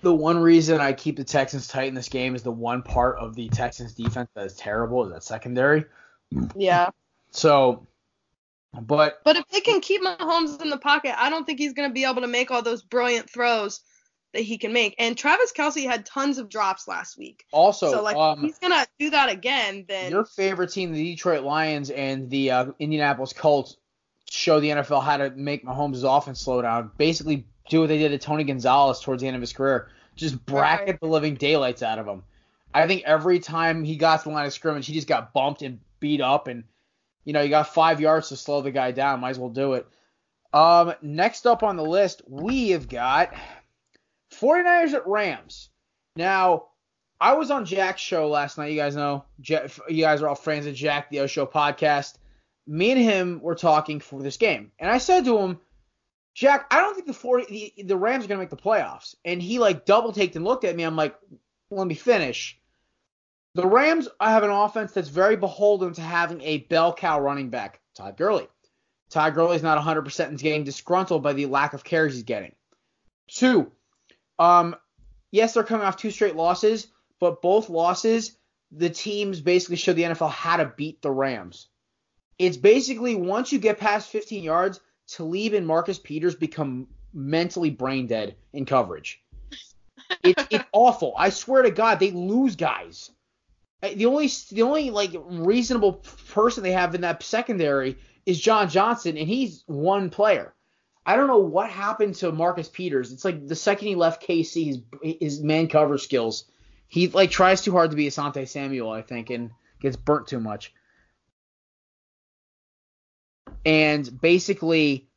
[0.02, 3.18] The one reason I keep the Texans tight in this game is the one part
[3.18, 5.86] of the Texans defense that is terrible is that secondary.
[6.56, 6.90] yeah.
[7.32, 7.88] So,
[8.80, 11.90] but But if they can keep Mahomes in the pocket, I don't think he's going
[11.90, 13.82] to be able to make all those brilliant throws
[14.34, 14.96] that he can make.
[15.00, 17.46] And Travis Kelce had tons of drops last week.
[17.52, 20.92] also, so like um, if he's going to do that again, then your favorite team,
[20.92, 23.78] the Detroit Lions and the uh, Indianapolis Colts,
[24.30, 26.92] show the NFL how to make Mahomes' offense slow down.
[26.98, 29.90] Basically, do what they did to Tony Gonzalez towards the end of his career.
[30.16, 31.00] Just bracket Right.
[31.00, 32.24] the living daylights out of him.
[32.74, 35.62] I think every time he got to the line of scrimmage, he just got bumped
[35.62, 36.64] and beat up, and
[37.24, 39.20] you know you got five yards to slow the guy down.
[39.22, 39.88] Might as well do it.
[40.54, 43.34] Um, next up on the list, we have got
[44.40, 45.70] 49ers at Rams.
[46.16, 46.66] Now,
[47.20, 48.72] I was on Jack's show last night.
[48.72, 52.16] You guys know, you guys are all friends of Jack, the O Show podcast.
[52.68, 55.60] Me and him were talking for this game, and I said to him,
[56.36, 59.16] Jack, I don't think the 40, the, the Rams are gonna make the playoffs.
[59.26, 60.84] And he like double taked and looked at me.
[60.84, 61.16] I'm like,
[61.72, 62.60] let me finish.
[63.56, 67.80] The Rams have an offense that's very beholden to having a bell cow running back,
[67.96, 68.48] Todd Gurley.
[69.10, 72.54] Todd is not 100% and is getting disgruntled by the lack of carries he's getting.
[73.28, 73.72] Two,
[74.40, 74.76] um,
[75.32, 76.88] yes, they're coming off two straight losses,
[77.20, 78.38] but both losses,
[78.72, 81.68] the teams basically showed the NFL how to beat the Rams.
[82.38, 88.08] It's basically once you get past 15 yards, Talib and Marcus Peters become mentally brain
[88.08, 89.24] dead in coverage.
[90.24, 91.14] It's it's awful.
[91.18, 93.10] I swear to God, they lose guys.
[93.82, 95.94] The only the only like reasonable
[96.30, 100.54] person they have in that secondary is John Johnson, and he's one player.
[101.08, 103.14] I don't know what happened to Marcus Peters.
[103.14, 106.44] It's like the second he left KC, his his man cover skills,
[106.90, 110.42] he like tries too hard to be Asante Samuel, I think, and gets burnt too
[110.42, 110.74] much.
[113.66, 115.08] And basically,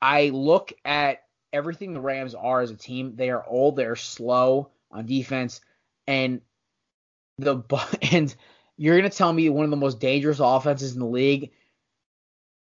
[0.00, 3.16] I look at everything the Rams are as a team.
[3.16, 5.60] They are old, they're slow on defense,
[6.06, 6.42] and
[7.38, 7.62] the
[8.12, 8.32] and
[8.76, 11.50] you're gonna tell me one of the most dangerous offenses in the league.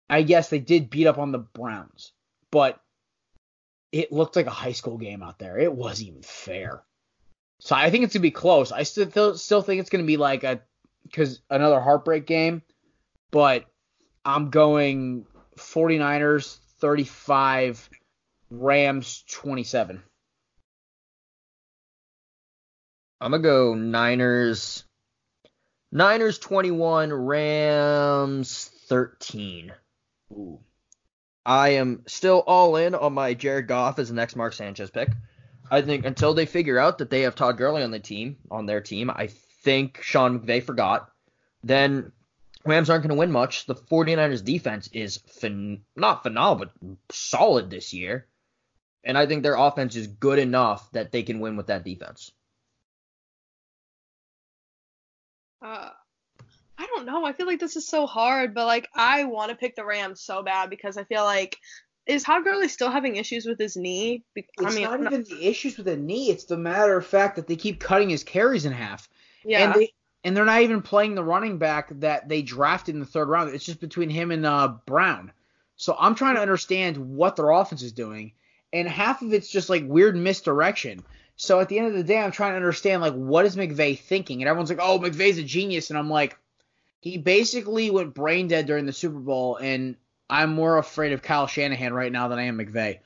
[0.09, 2.11] I guess they did beat up on the Browns,
[2.51, 2.79] but
[3.91, 5.57] it looked like a high school game out there.
[5.57, 6.83] It wasn't even fair.
[7.59, 8.71] So I think it's gonna be close.
[8.71, 10.61] I still still think it's gonna be like a
[11.03, 12.61] because another heartbreak game,
[13.31, 13.65] but
[14.23, 15.25] I'm going
[15.57, 17.89] 49ers 35,
[18.49, 20.01] Rams 27.
[23.19, 24.83] I'm gonna go Niners.
[25.91, 29.73] Niners 21, Rams 13.
[30.31, 30.59] Ooh.
[31.45, 35.10] I am still all in on my Jared Goff as the next Mark Sanchez pick.
[35.69, 38.65] I think until they figure out that they have Todd Gurley on the team, on
[38.65, 39.30] their team, I
[39.63, 41.10] think Sean McVay forgot.
[41.63, 42.12] Then
[42.65, 43.65] Rams aren't going to win much.
[43.65, 48.27] The 49ers defense is phen- not phenomenal, but solid this year.
[49.04, 52.32] And I think their offense is good enough that they can win with that defense.
[55.62, 55.89] Uh,
[56.81, 57.23] I don't know.
[57.25, 60.19] I feel like this is so hard, but like I want to pick the Rams
[60.19, 61.59] so bad because I feel like
[62.07, 64.23] is Todd Gurley still having issues with his knee?
[64.35, 66.31] I it's mean, not even the issues with the knee.
[66.31, 69.07] It's the matter of fact that they keep cutting his carries in half.
[69.45, 69.65] Yeah.
[69.65, 73.05] And they and they're not even playing the running back that they drafted in the
[73.05, 73.53] third round.
[73.53, 75.31] It's just between him and uh, Brown.
[75.75, 78.33] So I'm trying to understand what their offense is doing,
[78.73, 81.03] and half of it's just like weird misdirection.
[81.35, 83.99] So at the end of the day, I'm trying to understand like what is McVay
[83.99, 86.37] thinking, and everyone's like, "Oh, McVay's a genius," and I'm like,
[87.01, 89.95] he basically went brain dead during the Super Bowl, and
[90.29, 92.99] I'm more afraid of Kyle Shanahan right now than I am McVay.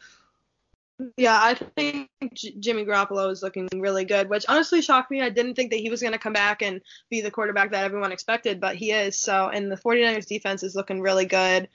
[1.17, 5.21] Yeah, I think J- Jimmy Garoppolo is looking really good, which honestly shocked me.
[5.21, 7.83] I didn't think that he was going to come back and be the quarterback that
[7.83, 9.17] everyone expected, but he is.
[9.17, 11.67] So, and the 49ers defense is looking really good.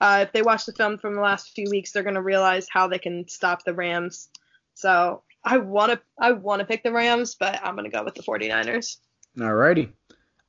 [0.00, 2.68] Uh, if they watch the film from the last few weeks, they're going to realize
[2.70, 4.28] how they can stop the Rams.
[4.74, 8.04] So, I want to I want to pick the Rams, but I'm going to go
[8.04, 8.98] with the 49ers.
[9.36, 9.90] Alrighty.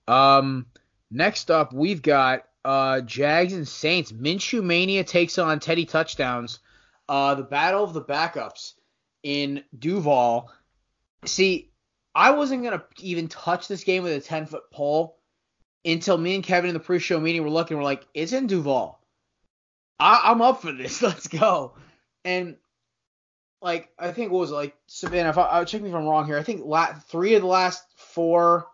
[0.08, 0.66] Um,
[1.12, 4.12] next up, we've got uh, Jags and Saints.
[4.12, 6.60] Minshew Mania takes on Teddy touchdowns
[7.10, 8.74] uh, the battle of the backups
[9.24, 10.52] in Duval.
[11.26, 11.72] See,
[12.14, 15.18] I wasn't gonna even touch this game with a ten foot pole
[15.84, 17.78] until me and Kevin in the pre-show meeting were looking.
[17.78, 19.00] We're like, it's in Duval.
[20.00, 21.02] I- am up for this.
[21.02, 21.74] Let's go.
[22.24, 22.58] And
[23.62, 25.30] like, I think what was it, like Savannah?
[25.30, 26.38] If I, I check me if I'm wrong here.
[26.38, 28.68] I think la- three of the last four,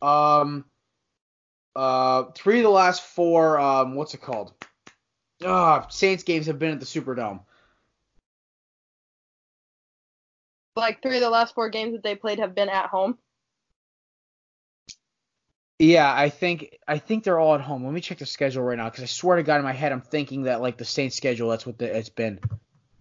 [0.00, 0.64] um,
[1.74, 4.52] uh, three of the last four, um, what's it called?
[5.44, 7.40] Uh, Saints games have been at the Superdome.
[10.76, 13.18] like three of the last four games that they played have been at home.
[15.78, 17.84] Yeah, I think I think they're all at home.
[17.84, 19.90] Let me check the schedule right now because I swear to God in my head
[19.90, 22.38] I'm thinking that like the Saints schedule that's what the, it's been.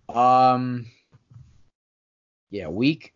[0.10, 0.88] Um,
[2.50, 3.14] yeah, week.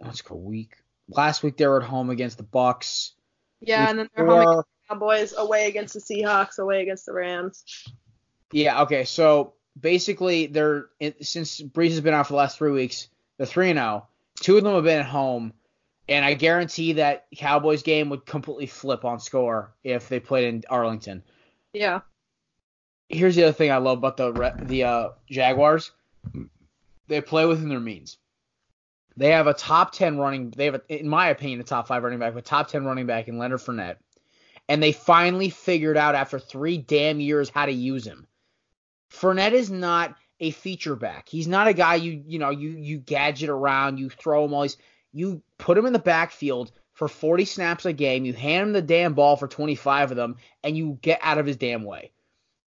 [0.00, 0.76] Let's go week.
[1.08, 3.14] Last week they were at home against the Bucks.
[3.60, 7.06] Yeah, week and then they're four, home against Cowboys, away against the Seahawks, away against
[7.06, 7.64] the Rams.
[8.52, 8.82] Yeah.
[8.82, 9.04] Okay.
[9.04, 10.86] So basically, they're
[11.20, 13.08] since Brees has been out for the last three weeks
[13.38, 14.06] they're 3 0.
[14.40, 15.54] Two of them have been at home.
[16.08, 20.64] And I guarantee that Cowboys game would completely flip on score if they played in
[20.68, 21.22] Arlington.
[21.72, 22.00] Yeah.
[23.08, 25.92] Here's the other thing I love about the the uh, Jaguars.
[27.08, 28.18] They play within their means.
[29.16, 30.50] They have a top 10 running.
[30.50, 33.06] They have, a, in my opinion, a top five running back, a top 10 running
[33.06, 33.96] back in Leonard Fournette.
[34.68, 38.26] And they finally figured out after three damn years how to use him.
[39.10, 41.28] Fournette is not a feature back.
[41.28, 44.62] He's not a guy you you know you you gadget around, you throw him all
[44.62, 44.76] these.
[45.12, 48.24] You put him in the backfield for 40 snaps a game.
[48.24, 51.46] You hand him the damn ball for 25 of them, and you get out of
[51.46, 52.10] his damn way.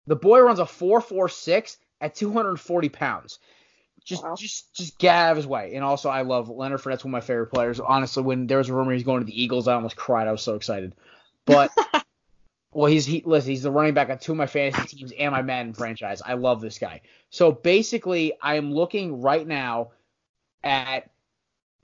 [0.08, 3.40] The boy runs a 4.46 at 240 pounds.
[4.04, 4.36] Just, wow.
[4.36, 5.76] just, just get out of his way.
[5.76, 7.80] And also, I love Leonard Fournette's one of my favorite players.
[7.80, 10.28] Honestly, when there was a rumor he's going to the Eagles, I almost cried.
[10.28, 10.96] I was so excited.
[11.46, 11.72] But
[12.74, 15.32] well, he's he listen, he's the running back on two of my fantasy teams and
[15.32, 16.22] my Madden franchise.
[16.26, 17.02] I love this guy.
[17.30, 19.92] So basically, I am looking right now
[20.64, 21.10] at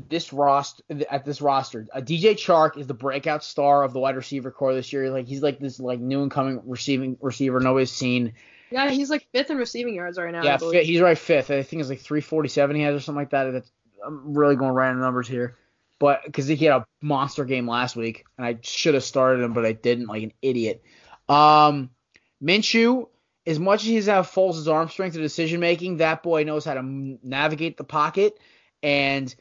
[0.09, 1.87] this roster at this roster.
[1.93, 5.09] Uh, DJ Chark is the breakout star of the wide receiver core this year.
[5.09, 8.33] Like he's like this like new incoming receiving receiver nobody's seen.
[8.69, 10.43] Yeah, he's like fifth in receiving yards right now.
[10.43, 11.51] Yeah, he's right fifth.
[11.51, 13.51] I think it's like 347 he has or something like that.
[13.51, 13.71] That's,
[14.05, 15.55] I'm really going random numbers here,
[15.99, 19.53] but because he had a monster game last week, and I should have started him,
[19.53, 20.83] but I didn't, like an idiot.
[21.27, 21.89] Um,
[22.41, 23.07] Minshew,
[23.45, 26.75] as much as he's have Foles' arm strength and decision making, that boy knows how
[26.75, 28.37] to navigate the pocket
[28.83, 29.33] and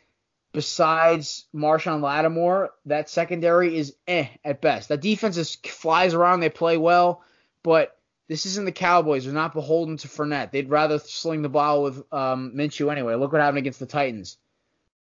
[0.53, 4.89] besides Marshon Lattimore, that secondary is eh at best.
[4.89, 7.23] That defense is flies around, they play well,
[7.63, 7.99] but
[8.29, 9.25] this isn't the Cowboys.
[9.25, 10.51] They're not beholden to Fournette.
[10.51, 13.15] They'd rather sling the ball with um, Minshew anyway.
[13.15, 14.39] Look what happened against the Titans.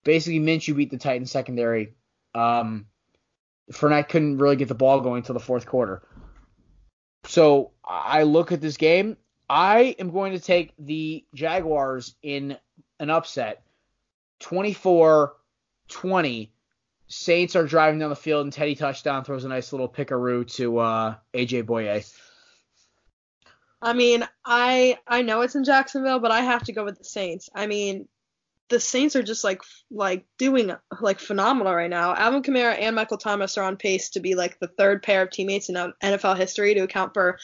[0.04, 1.94] Basically, Minshew beat the Titans secondary.
[2.34, 2.86] Um,
[3.70, 6.02] Fournette couldn't really get the ball going until the fourth quarter.
[7.24, 9.16] So I look at this game.
[9.48, 12.56] I am going to take the Jaguars in
[12.98, 13.62] an upset,
[14.40, 15.34] 24
[15.88, 16.52] 20.
[17.08, 20.78] Saints are driving down the field and Teddy touchdown throws a nice little pickaroo to
[20.78, 22.10] uh, AJ Bouye.
[23.82, 27.04] I mean, I I know it's in Jacksonville, but I have to go with the
[27.04, 27.50] Saints.
[27.54, 28.08] I mean,
[28.68, 32.14] the Saints are just like like doing like phenomenal right now.
[32.14, 35.30] Alvin Kamara and Michael Thomas are on pace to be like the third pair of
[35.30, 37.38] teammates in NFL history to account for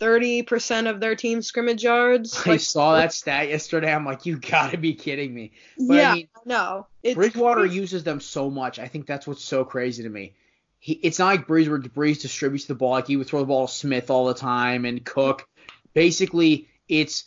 [0.00, 2.40] 30% of their team scrimmage yards.
[2.46, 3.92] I like, saw that stat yesterday.
[3.92, 5.52] I'm like, you gotta be kidding me.
[5.76, 6.86] But yeah, I mean, no.
[7.14, 7.76] Bridgewater crazy.
[7.76, 8.78] uses them so much.
[8.78, 10.34] I think that's what's so crazy to me.
[10.78, 12.90] He, it's not like Brees where Brees distributes the ball.
[12.90, 15.48] Like he would throw the ball to Smith all the time and Cook.
[15.94, 17.24] Basically, it's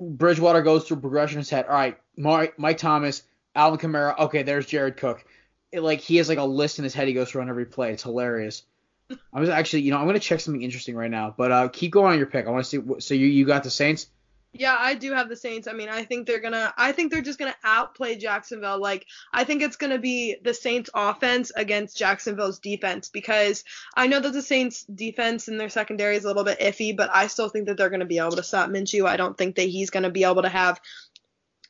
[0.00, 1.66] Bridgewater goes through progression in his head.
[1.66, 3.22] All right, Mike, Mike Thomas,
[3.54, 4.18] Alvin Kamara.
[4.18, 5.24] Okay, there's Jared Cook.
[5.72, 7.08] It, like he has like a list in his head.
[7.08, 7.92] He goes through on every play.
[7.92, 8.62] It's hilarious.
[9.32, 11.92] I was actually, you know, I'm gonna check something interesting right now, but uh, keep
[11.92, 12.46] going on your pick.
[12.46, 13.00] I want to see.
[13.00, 14.06] So you you got the Saints?
[14.52, 15.68] Yeah, I do have the Saints.
[15.68, 16.72] I mean, I think they're gonna.
[16.76, 18.80] I think they're just gonna outplay Jacksonville.
[18.80, 23.62] Like, I think it's gonna be the Saints' offense against Jacksonville's defense because
[23.94, 27.10] I know that the Saints' defense and their secondary is a little bit iffy, but
[27.12, 29.06] I still think that they're gonna be able to stop Minshew.
[29.06, 30.80] I don't think that he's gonna be able to have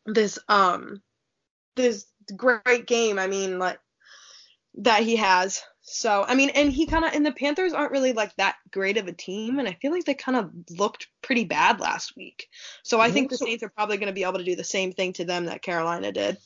[0.07, 1.03] this um
[1.75, 2.07] this
[2.37, 3.19] great game.
[3.19, 3.81] I mean, like
[4.79, 5.63] that he has.
[5.83, 8.99] So, I mean, and he kind of, and the Panthers aren't really like that great
[8.99, 12.49] of a team, and I feel like they kind of looked pretty bad last week.
[12.83, 14.93] So I think the Saints are probably going to be able to do the same
[14.93, 16.37] thing to them that Carolina did.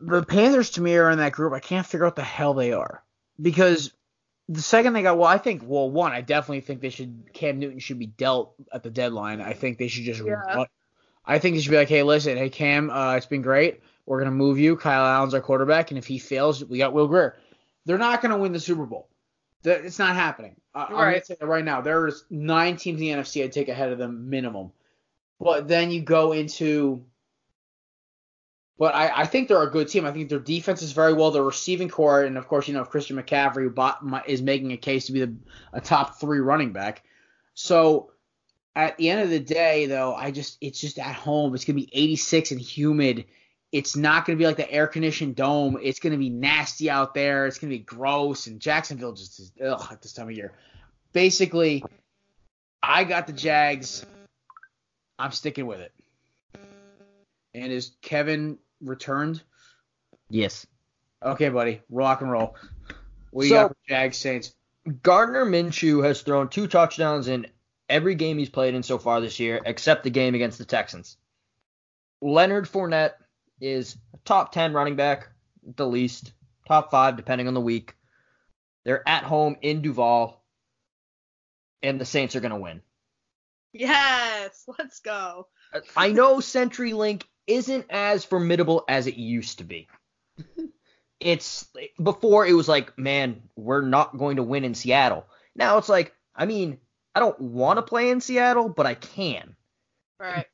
[0.00, 1.52] The Panthers to me are in that group.
[1.52, 3.04] I can't figure out the hell they are
[3.40, 3.92] because
[4.48, 7.58] the second they got, well, I think, well, one, I definitely think they should, Cam
[7.58, 9.40] Newton should be dealt at the deadline.
[9.40, 10.64] I think they should just, yeah.
[11.24, 13.80] I think they should be like, hey, listen, hey Cam, uh, it's been great.
[14.06, 14.76] We're gonna move you.
[14.76, 17.36] Kyle Allen's our quarterback, and if he fails, we got Will Grier.
[17.86, 19.08] They're not going to win the Super Bowl.
[19.64, 20.56] It's not happening.
[20.74, 21.80] I'm going to say that right now.
[21.80, 24.72] There's nine teams in the NFC I'd take ahead of them minimum.
[25.40, 27.04] But then you go into.
[28.78, 30.04] But I, I think they're a good team.
[30.04, 31.30] I think their defense is very well.
[31.30, 34.76] Their receiving core, and of course, you know Christian McCaffrey, who bought, is making a
[34.76, 35.34] case to be the,
[35.72, 37.02] a top three running back.
[37.54, 38.12] So
[38.74, 41.54] at the end of the day, though, I just it's just at home.
[41.54, 43.24] It's gonna be 86 and humid
[43.72, 45.78] it's not going to be like the air conditioned dome.
[45.82, 47.46] It's going to be nasty out there.
[47.46, 48.46] It's going to be gross.
[48.46, 50.52] And Jacksonville just is ugh at this time of year.
[51.12, 51.84] Basically,
[52.82, 54.04] I got the Jags.
[55.18, 55.92] I'm sticking with it.
[57.54, 59.42] And is Kevin returned?
[60.28, 60.66] Yes.
[61.22, 61.80] Okay, buddy.
[61.90, 62.54] Rock and roll.
[63.32, 64.54] We so, got Jags Saints.
[65.02, 67.46] Gardner Minshew has thrown two touchdowns in
[67.88, 71.16] every game he's played in so far this year, except the game against the Texans.
[72.20, 73.14] Leonard Fournette
[73.60, 75.28] is top 10 running back,
[75.76, 76.32] the least,
[76.68, 77.94] top five, depending on the week.
[78.84, 80.42] They're at home in Duval,
[81.82, 82.82] and the Saints are going to win.
[83.72, 85.48] Yes, let's go.
[85.96, 89.88] I know CenturyLink isn't as formidable as it used to be.
[91.20, 91.68] it's
[92.02, 95.26] before it was like, man, we're not going to win in Seattle.
[95.54, 96.78] Now it's like, I mean,
[97.14, 99.56] I don't want to play in Seattle, but I can.
[100.20, 100.46] Right.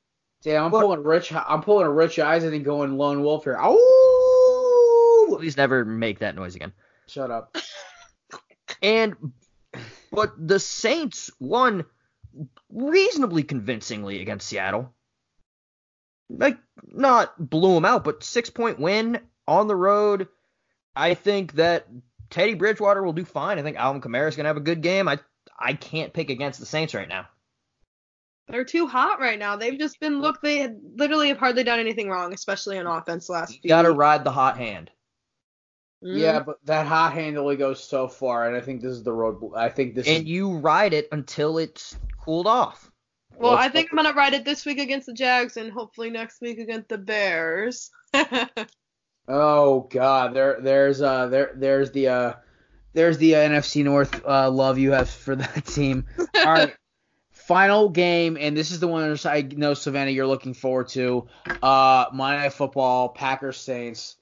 [0.42, 1.32] Damn, I'm pulling rich.
[1.32, 3.58] I'm pulling a Rich Eisen and going lone wolf here.
[3.60, 5.36] Oh!
[5.38, 6.72] Please never make that noise again.
[7.06, 7.56] Shut up.
[8.82, 9.14] and
[10.10, 11.84] but the Saints won
[12.70, 14.92] reasonably convincingly against Seattle.
[16.28, 20.28] Like not blew them out, but six point win on the road.
[20.96, 21.86] I think that
[22.30, 23.58] Teddy Bridgewater will do fine.
[23.58, 25.06] I think Alvin Kamara is gonna have a good game.
[25.06, 25.20] I
[25.56, 27.28] I can't pick against the Saints right now.
[28.48, 29.56] They're too hot right now.
[29.56, 30.40] They've just been look.
[30.42, 33.50] They literally have hardly done anything wrong, especially on offense last.
[33.50, 33.60] Week.
[33.62, 34.90] You gotta ride the hot hand.
[36.04, 36.18] Mm-hmm.
[36.18, 39.12] Yeah, but that hot hand only goes so far, and I think this is the
[39.12, 39.52] road.
[39.56, 40.28] I think this And is.
[40.28, 42.90] you ride it until it's cooled off.
[43.38, 46.10] Well, Let's I think I'm gonna ride it this week against the Jags, and hopefully
[46.10, 47.90] next week against the Bears.
[49.28, 52.32] Oh God, there, there's, uh, there, there's the, uh,
[52.92, 56.06] there's the NFC North uh, love you have for that team.
[56.18, 56.74] All right,
[57.46, 61.26] final game, and this is the one I know Savannah you're looking forward to.
[61.62, 64.16] Uh, Monday Night Football, Packers Saints.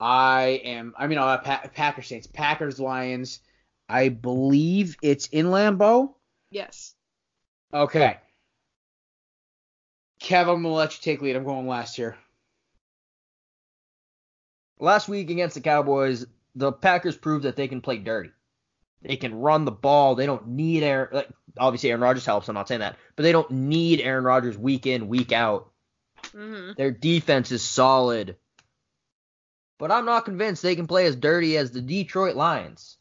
[0.00, 3.40] I am, I mean, uh, pa- Packers Saints, Packers Lions.
[3.88, 6.14] I believe it's in Lambeau.
[6.50, 6.94] yes.
[7.72, 8.18] Okay.
[10.20, 11.36] Kev, I'm gonna let you take lead.
[11.36, 12.16] I'm going last here.
[14.78, 18.30] Last week against the Cowboys, the Packers proved that they can play dirty.
[19.04, 20.14] They can run the ball.
[20.14, 21.08] They don't need Aaron.
[21.12, 21.28] Like,
[21.58, 22.48] obviously, Aaron Rodgers helps.
[22.48, 25.70] I'm not saying that, but they don't need Aaron Rodgers week in, week out.
[26.32, 28.36] hmm Their defense is solid.
[29.78, 32.96] But I'm not convinced they can play as dirty as the Detroit Lions.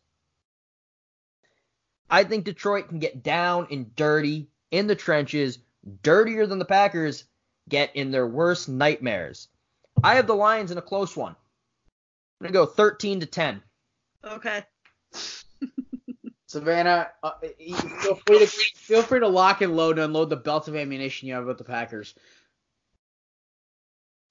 [2.10, 5.60] I think Detroit can get down and dirty in the trenches,
[6.01, 7.24] dirtier than the Packers
[7.70, 9.47] get in their worst nightmares.
[10.04, 11.36] I have the Lions in a close one.
[12.41, 13.64] I'm going to go 13 to 10.
[14.26, 14.64] Okay.
[16.54, 20.68] Savannah, uh, feel free to feel free to lock and load and unload the belt
[20.68, 22.14] of ammunition you have with the Packers.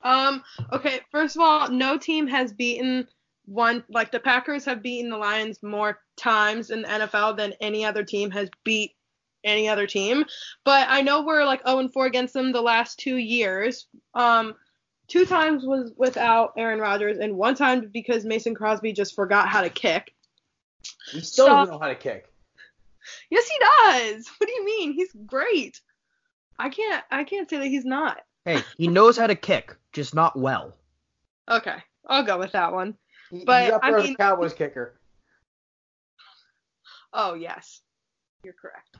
[0.02, 0.42] Um.
[0.72, 1.00] Okay.
[1.10, 3.08] First of all, no team has beaten
[3.44, 7.84] one like the Packers have beaten the Lions more times in the NFL than any
[7.84, 8.92] other team has beat
[9.44, 10.24] any other team.
[10.64, 13.86] But I know we're like 0 and 4 against them the last two years.
[14.14, 14.54] Um.
[15.08, 19.60] Two times was without Aaron Rodgers, and one time because Mason Crosby just forgot how
[19.60, 20.14] to kick.
[21.12, 21.60] He still Stop.
[21.60, 22.32] doesn't know how to kick.
[23.30, 24.28] Yes, he does.
[24.38, 24.92] What do you mean?
[24.92, 25.80] He's great.
[26.58, 27.04] I can't.
[27.10, 28.20] I can't say that he's not.
[28.44, 30.74] Hey, he knows how to kick, just not well.
[31.48, 32.96] Okay, I'll go with that one.
[33.30, 34.98] He, but he's up there I mean, Cowboys kicker.
[37.12, 37.82] Oh yes,
[38.44, 38.96] you're correct.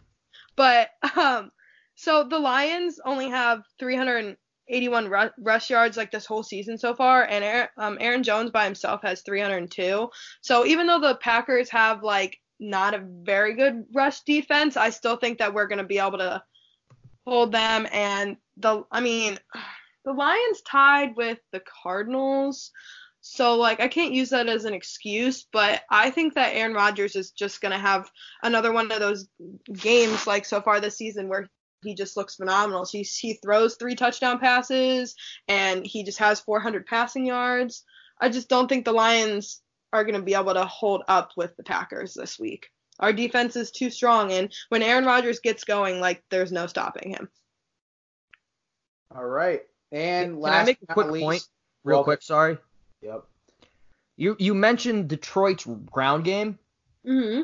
[0.55, 1.51] But um,
[1.95, 4.37] so the Lions only have 300.
[4.73, 8.51] 81 rush, rush yards like this whole season so far, and Aaron, um, Aaron Jones
[8.51, 10.09] by himself has 302.
[10.41, 15.17] So even though the Packers have like not a very good rush defense, I still
[15.17, 16.43] think that we're going to be able to
[17.27, 17.87] hold them.
[17.93, 19.39] And the, I mean,
[20.05, 22.73] the Lions tied with the Cardinals.
[23.21, 27.15] So like I can't use that as an excuse, but I think that Aaron Rodgers
[27.15, 28.11] is just going to have
[28.43, 29.29] another one of those
[29.73, 31.49] games like so far this season where
[31.83, 32.87] he just looks phenomenal.
[32.91, 35.15] He he throws three touchdown passes
[35.49, 37.85] and he just has 400 passing yards.
[38.21, 39.61] I just don't think the Lions
[39.93, 42.69] are gonna be able to hold up with the Packers this week.
[43.01, 47.11] Our defense is too strong, and when Aaron Rodgers gets going, like there's no stopping
[47.11, 47.29] him.
[49.15, 49.63] All right.
[49.91, 51.43] And Can last I make a quick least, point?
[51.85, 52.59] Real well, quick, sorry.
[53.03, 53.25] Yep.
[54.17, 56.59] You you mentioned Detroit's ground game.
[57.07, 57.43] Mm-hmm.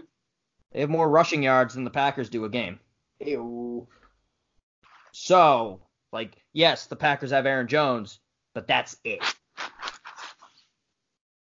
[0.72, 2.78] They have more rushing yards than the Packers do a game.
[3.20, 3.88] Ew.
[5.20, 5.80] So,
[6.12, 8.20] like, yes, the Packers have Aaron Jones,
[8.54, 9.20] but that's it.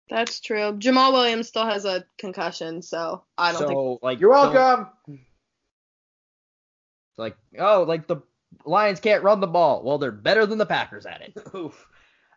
[0.08, 0.74] That's true.
[0.74, 4.04] Jamaal Williams still has a concussion, so I don't so, think.
[4.04, 5.20] like, You're don't- welcome.
[7.18, 8.18] Like, oh, like the
[8.66, 9.84] Lions can't run the ball.
[9.84, 11.34] Well, they're better than the Packers at it.
[11.56, 11.88] Oof.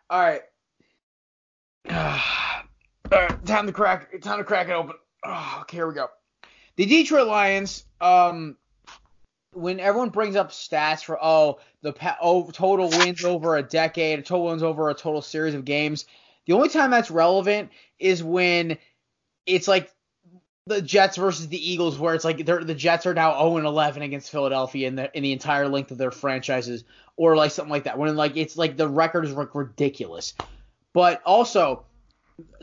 [0.09, 0.41] All right.
[1.91, 3.45] All right.
[3.45, 4.19] Time to crack.
[4.21, 4.95] Time to crack it open.
[5.23, 6.07] Oh, okay, here we go.
[6.75, 7.85] The Detroit Lions.
[8.01, 8.57] Um,
[9.53, 14.25] when everyone brings up stats for oh the pa- oh total wins over a decade,
[14.25, 16.05] total wins over a total series of games,
[16.45, 18.77] the only time that's relevant is when
[19.45, 19.91] it's like
[20.67, 24.29] the Jets versus the Eagles, where it's like the Jets are now 0 11 against
[24.29, 26.83] Philadelphia in the in the entire length of their franchises,
[27.17, 27.97] or like something like that.
[27.97, 30.33] When like it's like the record is ridiculous.
[30.93, 31.85] But also,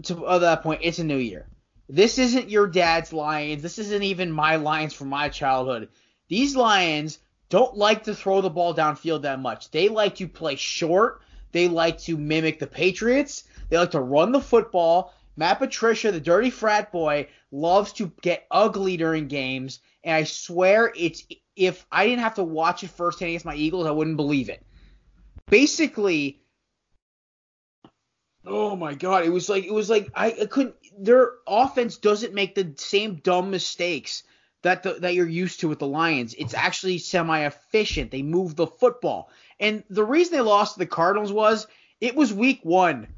[0.05, 1.49] to that point, it's a new year.
[1.89, 3.62] This isn't your dad's Lions.
[3.62, 5.89] This isn't even my Lions from my childhood.
[6.29, 7.18] These Lions
[7.49, 9.70] don't like to throw the ball downfield that much.
[9.70, 11.22] They like to play short.
[11.53, 13.45] They like to mimic the Patriots.
[13.68, 15.14] They like to run the football.
[15.37, 20.93] Matt Patricia, the dirty frat boy, loves to get ugly during games, and I swear
[20.97, 21.24] it's
[21.55, 24.64] if I didn't have to watch it firsthand against my Eagles, I wouldn't believe it.
[25.49, 26.41] Basically,
[28.47, 30.74] oh my god, it was like it was like I, I couldn't.
[30.99, 34.22] Their offense doesn't make the same dumb mistakes
[34.67, 36.35] that the, that you're used to with the Lions.
[36.39, 38.11] It's actually semi-efficient.
[38.11, 41.67] They move the football, and the reason they lost to the Cardinals was
[42.01, 43.09] it was week one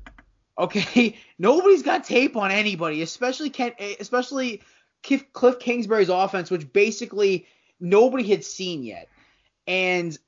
[0.59, 4.63] Okay, nobody's got tape on anybody, especially Ken, especially
[5.03, 7.47] Cliff, Kingsbury's offense, which basically
[7.79, 9.09] nobody had seen yet.
[9.67, 10.19] And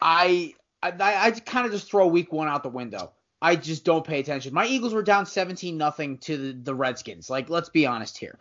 [0.00, 3.12] I, I, I kind of just throw Week One out the window.
[3.42, 4.54] I just don't pay attention.
[4.54, 7.28] My Eagles were down 17 nothing to the, the Redskins.
[7.28, 8.38] Like, let's be honest here.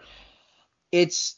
[0.91, 1.35] It's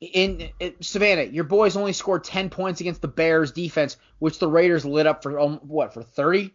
[0.00, 4.48] in it, Savannah, your boys only scored 10 points against the Bears defense, which the
[4.48, 6.54] Raiders lit up for um, what for 30?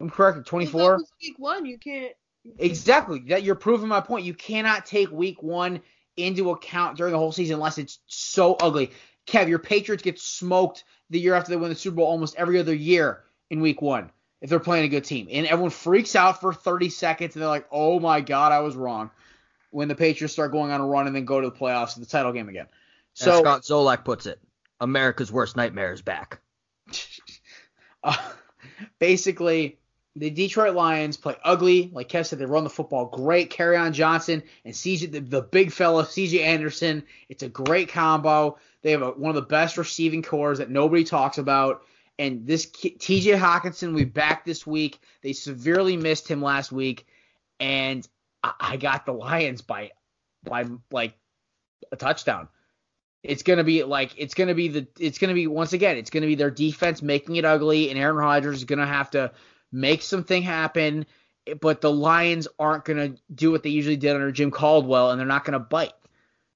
[0.00, 0.98] I'm correct, 24.
[1.22, 2.12] week one, you can't.
[2.58, 3.20] Exactly.
[3.28, 4.24] That you're proving my point.
[4.24, 5.80] You cannot take week one
[6.16, 8.92] into account during the whole season unless it's so ugly.
[9.26, 12.58] Kev, your Patriots get smoked the year after they win the Super Bowl almost every
[12.58, 15.28] other year in week one if they're playing a good team.
[15.30, 18.74] And everyone freaks out for 30 seconds and they're like, oh my God, I was
[18.74, 19.10] wrong.
[19.70, 22.06] When the Patriots start going on a run and then go to the playoffs, the
[22.06, 22.66] title game again.
[23.14, 24.40] So As Scott Zolak puts it,
[24.80, 26.40] America's worst nightmare is back.
[28.02, 28.16] uh,
[28.98, 29.78] basically,
[30.16, 31.90] the Detroit Lions play ugly.
[31.92, 33.50] Like Kev said, they run the football great.
[33.50, 37.04] Kerryon Johnson and CJ, the, the big fella, CJ Anderson.
[37.28, 38.58] It's a great combo.
[38.82, 41.82] They have a, one of the best receiving cores that nobody talks about.
[42.18, 44.98] And this TJ Hockenson, we back this week.
[45.22, 47.06] They severely missed him last week,
[47.58, 48.06] and
[48.42, 49.90] I, got the Lions by
[50.44, 51.14] by like
[51.92, 52.48] a touchdown.
[53.22, 56.26] It's gonna be like it's gonna be the it's gonna be once again it's gonna
[56.26, 59.32] be their defense making it ugly, and Aaron Rodgers is gonna have to
[59.70, 61.06] make something happen.
[61.60, 65.26] But the Lions aren't gonna do what they usually did under Jim Caldwell, and they're
[65.26, 65.92] not gonna bite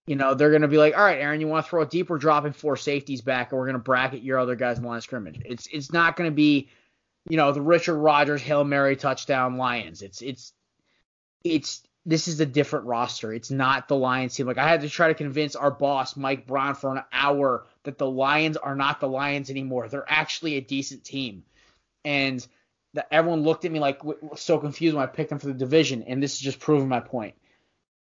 [0.07, 2.11] you know, they're to be like, all right, Aaron, you want to throw it deep?
[2.11, 4.99] We're dropping four safeties back, and we're to bracket your other guys in the line
[4.99, 5.41] of scrimmage.
[5.45, 6.69] It's it's not to be,
[7.29, 10.03] you know, the Richard Rodgers hail mary touchdown Lions.
[10.03, 10.53] It's it's
[11.45, 13.33] it's this is a different roster.
[13.33, 14.47] It's not the Lions team.
[14.47, 17.99] Like I had to try to convince our boss Mike Brown for an hour that
[17.99, 19.89] the Lions are not the Lions anymore.
[19.89, 21.45] They're actually a decent team,
[22.05, 22.47] and
[22.95, 24.01] that everyone looked at me like
[24.37, 26.03] so confused when I picked them for the division.
[26.03, 27.35] And this is just proving my point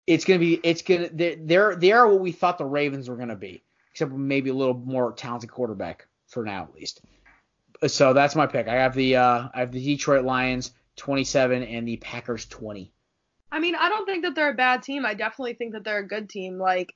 [0.07, 3.35] it's gonna be it's gonna they're they are what we thought the Ravens were gonna
[3.35, 3.61] be,
[3.91, 7.01] except maybe a little more talented quarterback for now at least.
[7.85, 8.67] So that's my pick.
[8.67, 12.91] I have the uh, I have the Detroit Lions 27 and the Packers 20.
[13.51, 15.05] I mean, I don't think that they're a bad team.
[15.05, 16.57] I definitely think that they're a good team.
[16.57, 16.93] Like,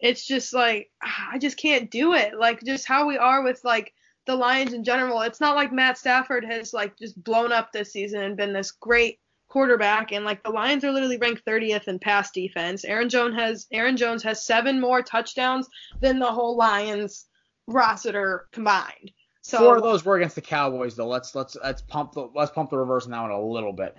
[0.00, 0.90] it's just like
[1.32, 2.38] I just can't do it.
[2.38, 3.92] Like, just how we are with like
[4.26, 5.20] the Lions in general.
[5.20, 8.70] It's not like Matt Stafford has like just blown up this season and been this
[8.70, 9.18] great
[9.48, 12.84] quarterback and like the Lions are literally ranked 30th in pass defense.
[12.84, 15.68] Aaron Jones has Aaron Jones has 7 more touchdowns
[16.00, 17.26] than the whole Lions
[17.66, 19.12] roster combined.
[19.42, 21.06] So Four of those were against the Cowboys though.
[21.06, 23.96] Let's let's let's pump the let's pump the reverse on that one a little bit.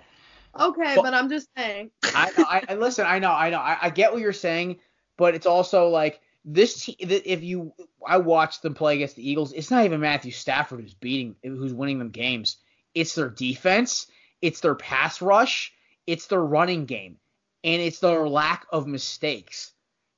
[0.60, 1.90] Okay, but, but I'm just saying.
[2.04, 3.06] I, I, I listen.
[3.06, 3.32] I know.
[3.32, 3.58] I know.
[3.58, 4.78] I, I get what you're saying,
[5.16, 6.88] but it's also like this.
[6.98, 7.72] If you,
[8.06, 9.52] I watched them play against the Eagles.
[9.52, 12.56] It's not even Matthew Stafford who's beating, who's winning them games.
[12.94, 14.06] It's their defense
[14.42, 15.72] it's their pass rush,
[16.06, 17.18] it's their running game,
[17.64, 19.72] and it's their lack of mistakes.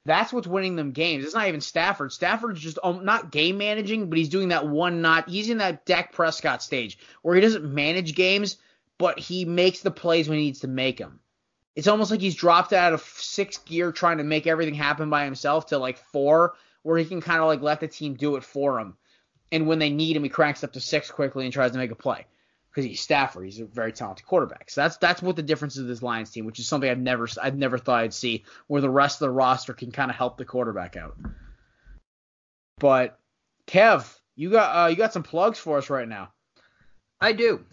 [0.04, 1.24] That's what's winning them games.
[1.24, 2.12] It's not even Stafford.
[2.12, 5.28] Stafford's just um, not game managing, but he's doing that one not.
[5.28, 8.56] He's in that Dak Prescott stage where he doesn't manage games,
[8.98, 11.20] but he makes the plays when he needs to make them.
[11.76, 15.24] It's almost like he's dropped out of sixth gear trying to make everything happen by
[15.24, 18.42] himself to like four, where he can kind of like let the team do it
[18.42, 18.96] for him.
[19.52, 21.92] And when they need him, he cranks up to six quickly and tries to make
[21.92, 22.26] a play
[22.70, 23.44] because he's Stafford.
[23.44, 24.70] He's a very talented quarterback.
[24.70, 27.28] So that's that's what the difference of this Lions team, which is something I've never
[27.40, 30.36] I've never thought I'd see, where the rest of the roster can kind of help
[30.36, 31.16] the quarterback out.
[32.78, 33.18] But
[33.66, 36.32] Kev, you got uh, you got some plugs for us right now.
[37.20, 37.64] I do.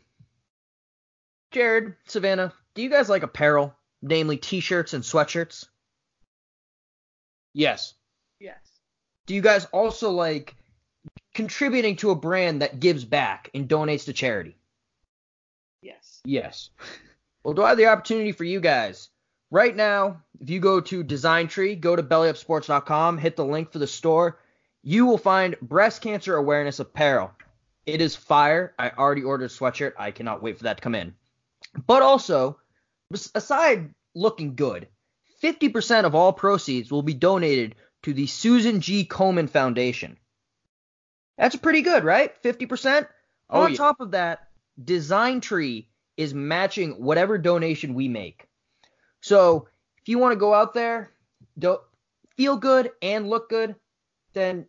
[1.55, 5.65] Jared, Savannah, do you guys like apparel, namely t-shirts and sweatshirts?
[7.53, 7.93] Yes.
[8.41, 8.59] Yes.
[9.25, 10.53] Do you guys also like
[11.33, 14.57] contributing to a brand that gives back and donates to charity?
[15.81, 16.19] Yes.
[16.25, 16.71] Yes.
[17.45, 19.07] well, do I have the opportunity for you guys?
[19.49, 23.79] Right now, if you go to Design Tree, go to bellyupsports.com, hit the link for
[23.79, 24.39] the store,
[24.83, 27.31] you will find breast cancer awareness apparel.
[27.85, 28.73] It is fire.
[28.77, 29.93] I already ordered a sweatshirt.
[29.97, 31.15] I cannot wait for that to come in.
[31.87, 32.59] But also,
[33.33, 34.87] aside looking good,
[35.43, 39.05] 50% of all proceeds will be donated to the Susan G.
[39.05, 40.17] Komen Foundation.
[41.37, 42.31] That's pretty good, right?
[42.43, 43.07] 50%?
[43.49, 43.77] Oh, On yeah.
[43.77, 44.47] top of that,
[44.81, 48.47] Design Tree is matching whatever donation we make.
[49.21, 49.67] So
[50.01, 51.11] if you want to go out there,
[51.57, 51.79] do,
[52.37, 53.75] feel good and look good,
[54.33, 54.67] then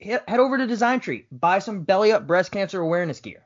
[0.00, 3.43] head over to Design Tree, buy some belly up breast cancer awareness gear.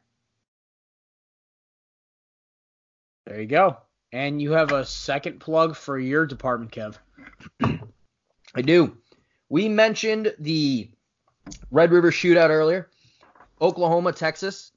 [3.28, 3.76] There you go.
[4.10, 6.96] And you have a second plug for your department, Kev.
[8.54, 8.96] I do.
[9.50, 10.88] We mentioned the
[11.70, 12.88] Red River shootout earlier.
[13.60, 14.72] Oklahoma, Texas.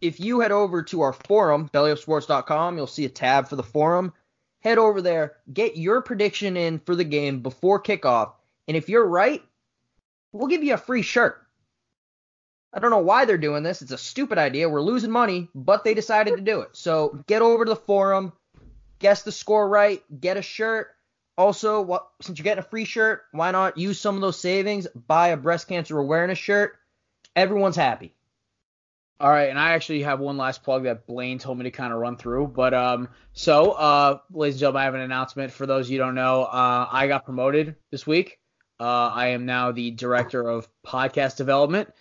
[0.00, 4.12] if you head over to our forum, bellyupsports.com, you'll see a tab for the forum.
[4.60, 8.34] Head over there, get your prediction in for the game before kickoff,
[8.68, 9.42] and if you're right,
[10.32, 11.44] we'll give you a free shirt.
[12.72, 13.82] I don't know why they're doing this.
[13.82, 14.68] It's a stupid idea.
[14.68, 16.70] We're losing money, but they decided to do it.
[16.76, 18.32] So get over to the forum,
[18.98, 20.88] guess the score right, get a shirt.
[21.36, 24.86] Also, what, since you're getting a free shirt, why not use some of those savings,
[24.88, 26.76] buy a breast cancer awareness shirt?
[27.36, 28.12] Everyone's happy.
[29.20, 31.92] All right, and I actually have one last plug that Blaine told me to kind
[31.92, 32.48] of run through.
[32.48, 36.14] But um, so, uh, ladies and gentlemen, I have an announcement for those you don't
[36.14, 36.44] know.
[36.44, 38.38] Uh, I got promoted this week.
[38.78, 41.92] Uh, I am now the director of podcast development.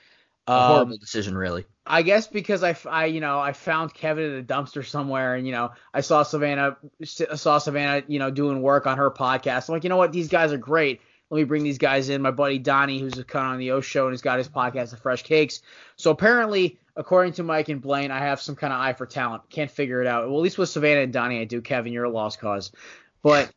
[0.47, 1.65] A Um, horrible decision, really.
[1.85, 5.35] I guess because I, f- I, you know, I found Kevin in a dumpster somewhere,
[5.35, 9.69] and you know, I saw Savannah, saw Savannah, you know, doing work on her podcast.
[9.69, 11.01] I'm like, you know what, these guys are great.
[11.29, 12.21] Let me bring these guys in.
[12.21, 14.91] My buddy Donnie, who's kind of on the O Show, and he's got his podcast,
[14.91, 15.61] The Fresh Cakes.
[15.97, 19.43] So apparently, according to Mike and Blaine, I have some kind of eye for talent.
[19.49, 20.25] Can't figure it out.
[20.27, 21.61] Well, at least with Savannah and Donnie, I do.
[21.61, 22.71] Kevin, you're a lost cause.
[23.21, 23.51] But,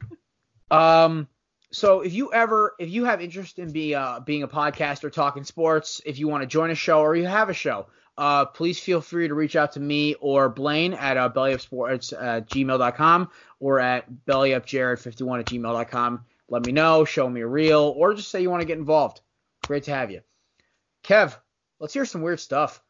[0.70, 1.28] um,
[1.70, 5.44] so if you ever if you have interest in be uh, being a podcaster talking
[5.44, 8.80] sports if you want to join a show or you have a show uh, please
[8.80, 13.28] feel free to reach out to me or blaine at uh, bellyupsports at gmail.com
[13.60, 18.40] or at bellyupjared51 at gmail.com let me know show me a reel or just say
[18.40, 19.20] you want to get involved.
[19.66, 20.22] Great to have you.
[21.04, 21.36] Kev
[21.78, 22.82] let's hear some weird stuff.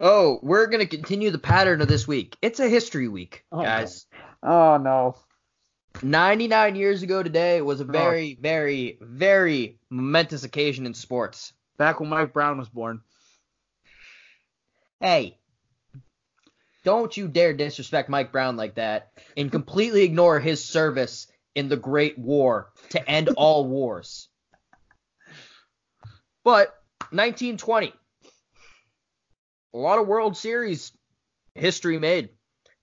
[0.00, 2.36] Oh, we're going to continue the pattern of this week.
[2.42, 4.06] It's a history week, Oh, guys.
[4.42, 5.16] oh no
[6.02, 11.52] 99 years ago today was a very, very, very momentous occasion in sports.
[11.78, 13.00] back when mike brown was born
[15.00, 15.38] Hey,
[16.84, 21.76] don't you dare disrespect Mike Brown like that and completely ignore his service in the
[21.76, 24.28] Great War to end all wars.
[26.44, 26.68] But
[27.10, 27.92] 1920,
[29.74, 30.92] a lot of World Series
[31.54, 32.30] history made.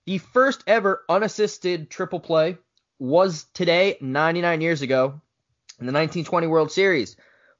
[0.06, 2.58] The first ever unassisted triple play
[3.08, 5.20] was today, 99 years ago,
[5.78, 7.16] in the 1920 World Series.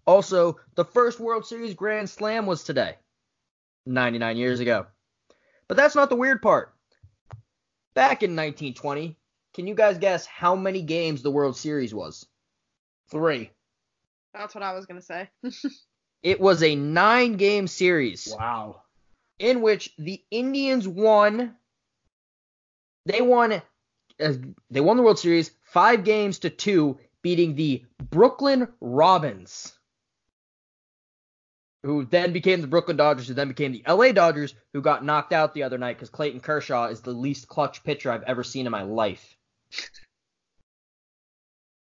[0.06, 2.96] Also, the first World Series Grand Slam was today.
[3.86, 4.86] 99 years ago.
[5.68, 6.72] But that's not the weird part.
[7.94, 9.16] Back in 1920,
[9.54, 12.26] can you guys guess how many games the World Series was?
[13.10, 13.50] three
[14.32, 15.30] That's what I was gonna say.
[16.22, 18.80] It was a nine game series wow
[19.38, 21.54] in which the Indians won.
[23.04, 23.60] They won.
[24.22, 24.34] Uh,
[24.70, 29.72] they won the World Series five games to two, beating the Brooklyn Robins,
[31.82, 35.32] who then became the Brooklyn Dodgers, who then became the LA Dodgers, who got knocked
[35.32, 38.66] out the other night because Clayton Kershaw is the least clutch pitcher I've ever seen
[38.66, 39.36] in my life.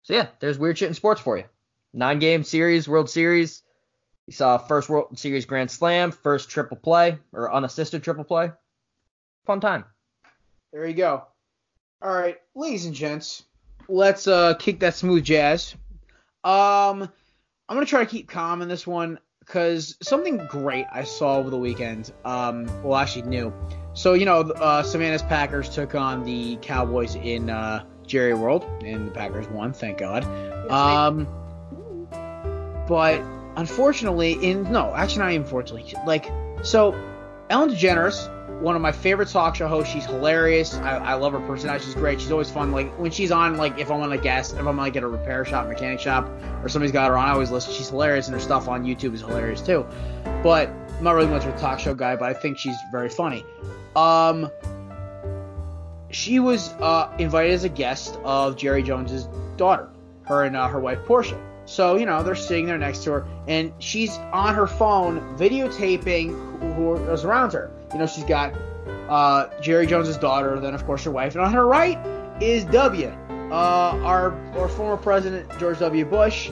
[0.04, 1.44] So yeah, there's weird shit in sports for you.
[1.92, 3.62] Nine game series, World Series.
[4.26, 8.50] You saw first World Series Grand Slam, first triple play or unassisted triple play.
[9.46, 9.84] Fun time.
[10.72, 11.24] There you go.
[12.02, 13.44] All right, ladies and gents,
[13.88, 15.76] let's uh kick that smooth jazz.
[16.42, 17.08] Um,
[17.68, 21.48] I'm gonna try to keep calm in this one because something great I saw over
[21.48, 22.12] the weekend.
[22.24, 23.52] Um, well, actually new.
[23.94, 29.06] So you know, uh, Savannah's Packers took on the Cowboys in uh, Jerry World, and
[29.06, 29.72] the Packers won.
[29.72, 30.24] Thank God.
[30.72, 31.28] Um,
[32.88, 33.20] but
[33.54, 36.28] unfortunately, in no, actually not even unfortunately, like
[36.64, 37.00] so,
[37.48, 39.92] Ellen DeGeneres, one of my favorite talk show hosts.
[39.92, 40.74] She's hilarious.
[40.74, 41.84] I, I love her personality.
[41.84, 42.20] She's great.
[42.20, 42.72] She's always fun.
[42.72, 45.08] Like when she's on, like if I'm on a guest, if I'm like at a
[45.08, 46.28] repair shop, mechanic shop,
[46.62, 47.72] or somebody's got her on, I always listen.
[47.72, 49.86] She's hilarious, and her stuff on YouTube is hilarious too.
[50.42, 53.08] But I'm not really much of a talk show guy, but I think she's very
[53.08, 53.44] funny.
[53.96, 54.50] Um,
[56.10, 59.88] she was uh, invited as a guest of Jerry Jones's daughter,
[60.24, 61.40] her and uh, her wife Portia.
[61.72, 66.74] So you know they're sitting there next to her, and she's on her phone videotaping
[66.74, 67.70] who, is around her.
[67.94, 68.52] You know she's got
[69.08, 71.98] uh, Jerry Jones's daughter, then of course her wife, and on her right
[72.42, 76.04] is W, uh, our our former president George W.
[76.04, 76.50] Bush.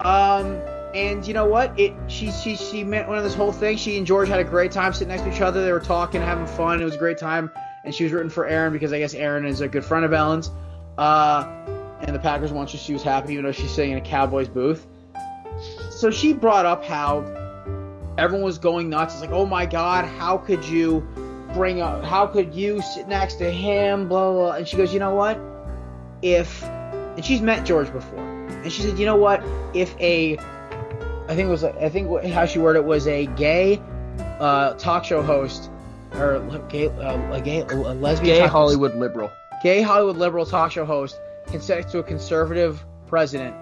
[0.00, 0.60] Um,
[0.94, 1.72] and you know what?
[1.80, 3.78] It she she she met one of this whole thing.
[3.78, 5.64] She and George had a great time sitting next to each other.
[5.64, 6.82] They were talking, having fun.
[6.82, 7.50] It was a great time.
[7.84, 10.12] And she was rooting for Aaron because I guess Aaron is a good friend of
[10.12, 10.50] Ellen's.
[10.98, 11.44] Uh,
[12.00, 14.48] and the Packers won, so she was happy, even though she's sitting in a Cowboys
[14.48, 14.86] booth.
[15.90, 17.20] So she brought up how
[18.16, 19.14] everyone was going nuts.
[19.14, 21.00] It's like, oh my God, how could you
[21.54, 22.04] bring up?
[22.04, 24.08] How could you sit next to him?
[24.08, 24.40] Blah blah.
[24.42, 24.52] blah.
[24.56, 25.40] And she goes, you know what?
[26.22, 29.42] If and she's met George before, and she said, you know what?
[29.74, 33.82] If a I think it was I think how she worded it was a gay
[34.38, 35.70] uh, talk show host
[36.14, 36.38] or
[36.68, 39.30] gay uh, a gay a lesbian Gay talk- Hollywood liberal.
[39.62, 43.54] gay Hollywood liberal talk show host can sit next to a conservative president.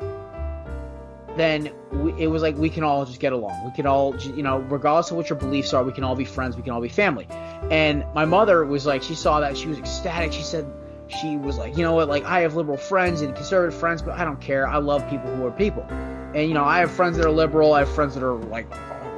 [1.36, 3.64] then we, it was like we can all just get along.
[3.64, 6.24] We can all, you know, regardless of what your beliefs are, we can all be
[6.24, 6.56] friends.
[6.56, 7.26] We can all be family.
[7.70, 10.32] And my mother was like, she saw that, she was ecstatic.
[10.32, 10.66] She said,
[11.08, 14.18] she was like, you know what, like I have liberal friends and conservative friends, but
[14.18, 14.66] I don't care.
[14.66, 15.84] I love people who are people.
[15.84, 17.74] And you know, I have friends that are liberal.
[17.74, 18.66] I have friends that are like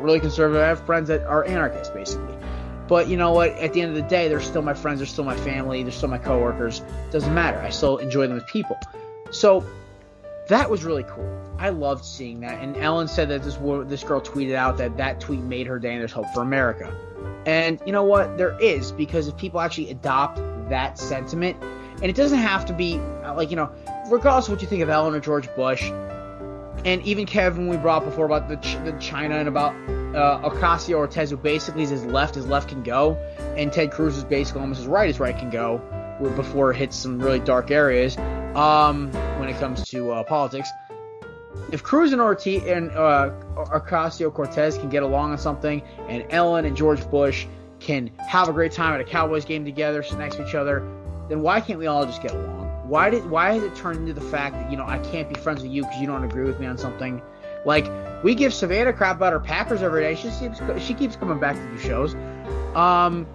[0.01, 0.63] really conservative.
[0.63, 2.38] I have friends that are anarchists, basically.
[2.89, 3.51] But you know what?
[3.59, 4.99] At the end of the day, they're still my friends.
[4.99, 5.83] They're still my family.
[5.83, 6.81] They're still my coworkers.
[7.11, 7.59] Doesn't matter.
[7.59, 8.79] I still enjoy them as people.
[9.31, 9.65] So
[10.49, 11.29] that was really cool.
[11.59, 12.63] I loved seeing that.
[12.63, 13.57] And Ellen said that this
[13.89, 16.91] this girl tweeted out that that tweet made her day and there's hope for America.
[17.45, 18.39] And you know what?
[18.39, 21.57] There is because if people actually adopt that sentiment,
[22.01, 23.71] and it doesn't have to be uh, like you know,
[24.09, 25.91] regardless of what you think of Ellen or George Bush,
[26.85, 29.75] and even Kevin we brought before about the, the China and about
[30.15, 33.15] uh, Ocasio Cortez, who basically is as left as left can go,
[33.57, 35.81] and Ted Cruz is basically almost as right as right can go
[36.37, 38.17] before it hits some really dark areas
[38.57, 40.69] um, when it comes to uh, politics.
[41.71, 46.65] If Cruz and Ortiz and uh, Ocasio Cortez can get along on something, and Ellen
[46.65, 47.47] and George Bush
[47.81, 50.81] can have a great time at a Cowboys game together, sit next to each other,
[51.29, 52.67] then why can't we all just get along?
[52.89, 55.39] Why did why has it turned into the fact that you know I can't be
[55.39, 57.21] friends with you because you don't agree with me on something?
[57.69, 57.87] Like
[58.25, 60.15] we give Savannah crap about her Packers every day.
[60.15, 62.15] She keeps she keeps coming back to do shows.
[62.75, 63.27] Um,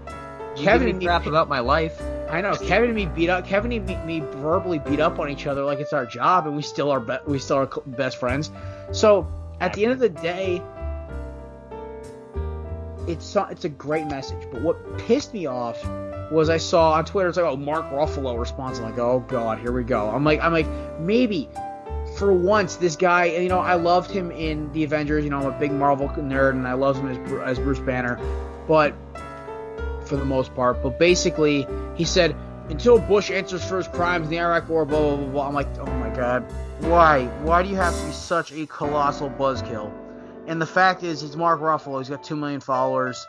[0.57, 2.01] you Kevin give me crap about my life.
[2.31, 3.45] I know Kevin and me beat up.
[3.45, 6.55] Kevin and me, me verbally beat up on each other like it's our job, and
[6.55, 8.49] we still are be, we still are best friends.
[8.91, 10.63] So at the end of the day,
[13.07, 14.47] it's it's a great message.
[14.51, 15.79] But what pissed me off
[16.31, 19.59] was I saw on Twitter it's like oh Mark Ruffalo responds I'm like oh god
[19.59, 20.09] here we go.
[20.09, 20.67] I'm like I'm like
[20.99, 21.49] maybe
[22.17, 25.23] for once this guy you know I loved him in the Avengers.
[25.23, 28.19] You know I'm a big Marvel nerd and I love him as as Bruce Banner,
[28.67, 28.93] but
[30.05, 30.81] for the most part.
[30.83, 32.35] But basically, he said,
[32.69, 35.47] until Bush answers for his crimes in the Iraq War, blah, blah, blah, blah.
[35.47, 36.45] I'm like, oh my god.
[36.79, 37.25] Why?
[37.43, 39.91] Why do you have to be such a colossal buzzkill?
[40.47, 41.99] And the fact is, he's Mark Ruffalo.
[41.99, 43.25] He's got 2 million followers.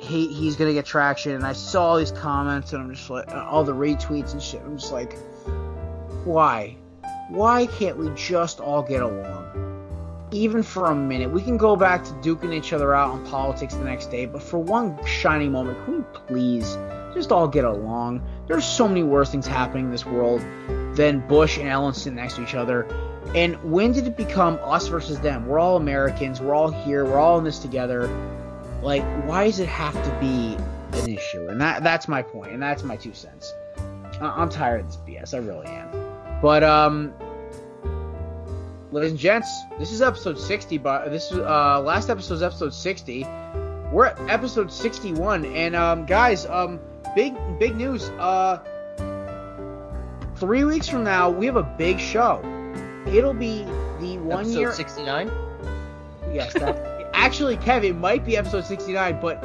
[0.00, 1.32] He, he's to get traction.
[1.32, 4.62] And I saw all these comments, and I'm just like, all the retweets and shit.
[4.62, 5.18] I'm just like,
[6.24, 6.77] why?
[7.28, 9.68] Why can't we just all get along?
[10.30, 11.30] even for a minute.
[11.30, 14.42] We can go back to duking each other out on politics the next day, but
[14.42, 16.76] for one shining moment, can we please
[17.14, 18.22] just all get along?
[18.46, 20.40] There's so many worse things happening in this world
[20.94, 22.86] than Bush and Ellen sitting next to each other.
[23.34, 25.46] And when did it become us versus them?
[25.46, 26.40] We're all Americans.
[26.40, 27.04] We're all here.
[27.04, 28.08] We're all in this together.
[28.82, 30.56] Like, why does it have to be
[30.98, 31.48] an issue?
[31.48, 33.52] And that that's my point, and that's my two cents.
[34.20, 35.34] I'm tired of this BS.
[35.34, 36.07] I really am.
[36.40, 37.12] But um,
[38.92, 40.78] ladies and gents, this is episode 60.
[40.78, 43.24] But this is uh, last episode's episode 60.
[43.92, 46.78] We're at episode 61, and um, guys, um,
[47.16, 48.10] big big news.
[48.10, 48.58] Uh,
[50.36, 52.40] three weeks from now, we have a big show.
[53.06, 53.64] It'll be
[53.98, 55.30] the one episode year 69.
[56.32, 59.42] Yes, that actually, Kevin, it might be episode 69, but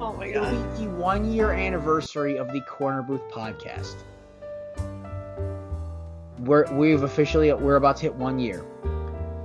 [0.00, 3.96] oh my god, it'll be the one year anniversary of the Korner Booth podcast
[6.44, 8.64] we're we've officially we're about to hit one year.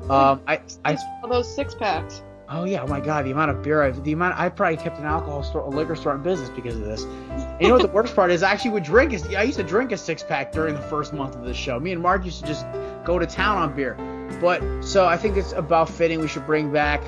[0.10, 2.22] Um, I I all those six packs.
[2.50, 5.00] Oh yeah, oh my god, the amount of beer I've the amount I probably kept
[5.00, 7.04] an alcohol store, a liquor store in business because of this.
[7.04, 8.42] And you know what the worst part is?
[8.42, 9.12] I actually would drink.
[9.12, 11.80] Is I used to drink a six pack during the first month of the show.
[11.80, 12.66] Me and Mark used to just
[13.04, 13.96] go to town on beer.
[14.40, 16.20] But so I think it's about fitting.
[16.22, 17.04] We should bring back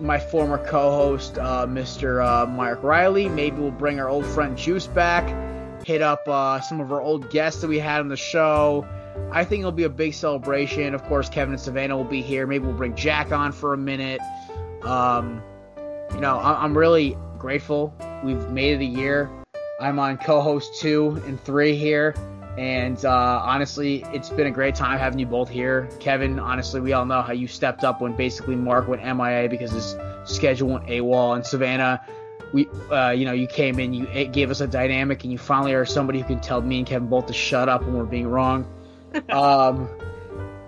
[0.00, 2.24] my former co-host, uh, Mr.
[2.24, 3.28] Uh, Mark Riley.
[3.28, 5.24] Maybe we'll bring our old friend Juice back.
[5.84, 8.86] Hit up uh, some of our old guests that we had on the show.
[9.30, 10.94] I think it'll be a big celebration.
[10.94, 12.46] Of course, Kevin and Savannah will be here.
[12.46, 14.20] Maybe we'll bring Jack on for a minute.
[14.82, 15.42] Um,
[16.12, 17.94] you know, I'm really grateful.
[18.22, 19.30] We've made it a year.
[19.80, 22.14] I'm on co-host two and three here,
[22.56, 25.88] and uh, honestly, it's been a great time having you both here.
[25.98, 29.72] Kevin, honestly, we all know how you stepped up when basically Mark went MIA because
[29.72, 32.00] his schedule went AWOL, and Savannah,
[32.52, 35.74] we, uh, you know, you came in, you gave us a dynamic, and you finally
[35.74, 38.28] are somebody who can tell me and Kevin both to shut up when we're being
[38.28, 38.64] wrong
[39.30, 39.88] um,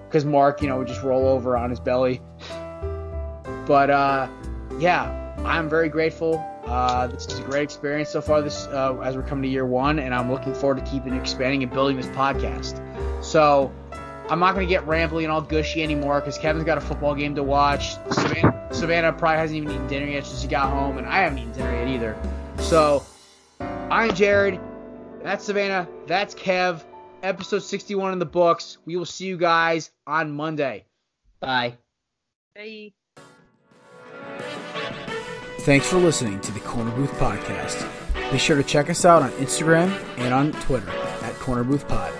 [0.06, 2.20] because Mark, you know, would just roll over on his belly.
[3.66, 4.28] But uh,
[4.78, 6.44] yeah, I'm very grateful.
[6.64, 8.42] Uh, this is a great experience so far.
[8.42, 11.62] This uh, as we're coming to year one, and I'm looking forward to keeping expanding
[11.62, 12.82] and building this podcast.
[13.22, 13.72] So
[14.28, 17.14] I'm not going to get rambly and all gushy anymore because Kevin's got a football
[17.14, 17.94] game to watch.
[18.10, 21.38] Savannah, Savannah probably hasn't even eaten dinner yet since she got home, and I haven't
[21.38, 22.16] eaten dinner yet either.
[22.62, 23.04] So
[23.60, 24.58] I'm Jared.
[25.22, 25.88] That's Savannah.
[26.06, 26.82] That's Kev
[27.26, 28.78] episode 61 in the books.
[28.86, 30.84] We will see you guys on Monday.
[31.40, 31.74] Bye.
[32.54, 32.92] Bye.
[35.60, 37.90] Thanks for listening to the Korner Booth Podcast.
[38.30, 42.12] Be sure to check us out on Instagram and on Twitter at Korner Booth Pod.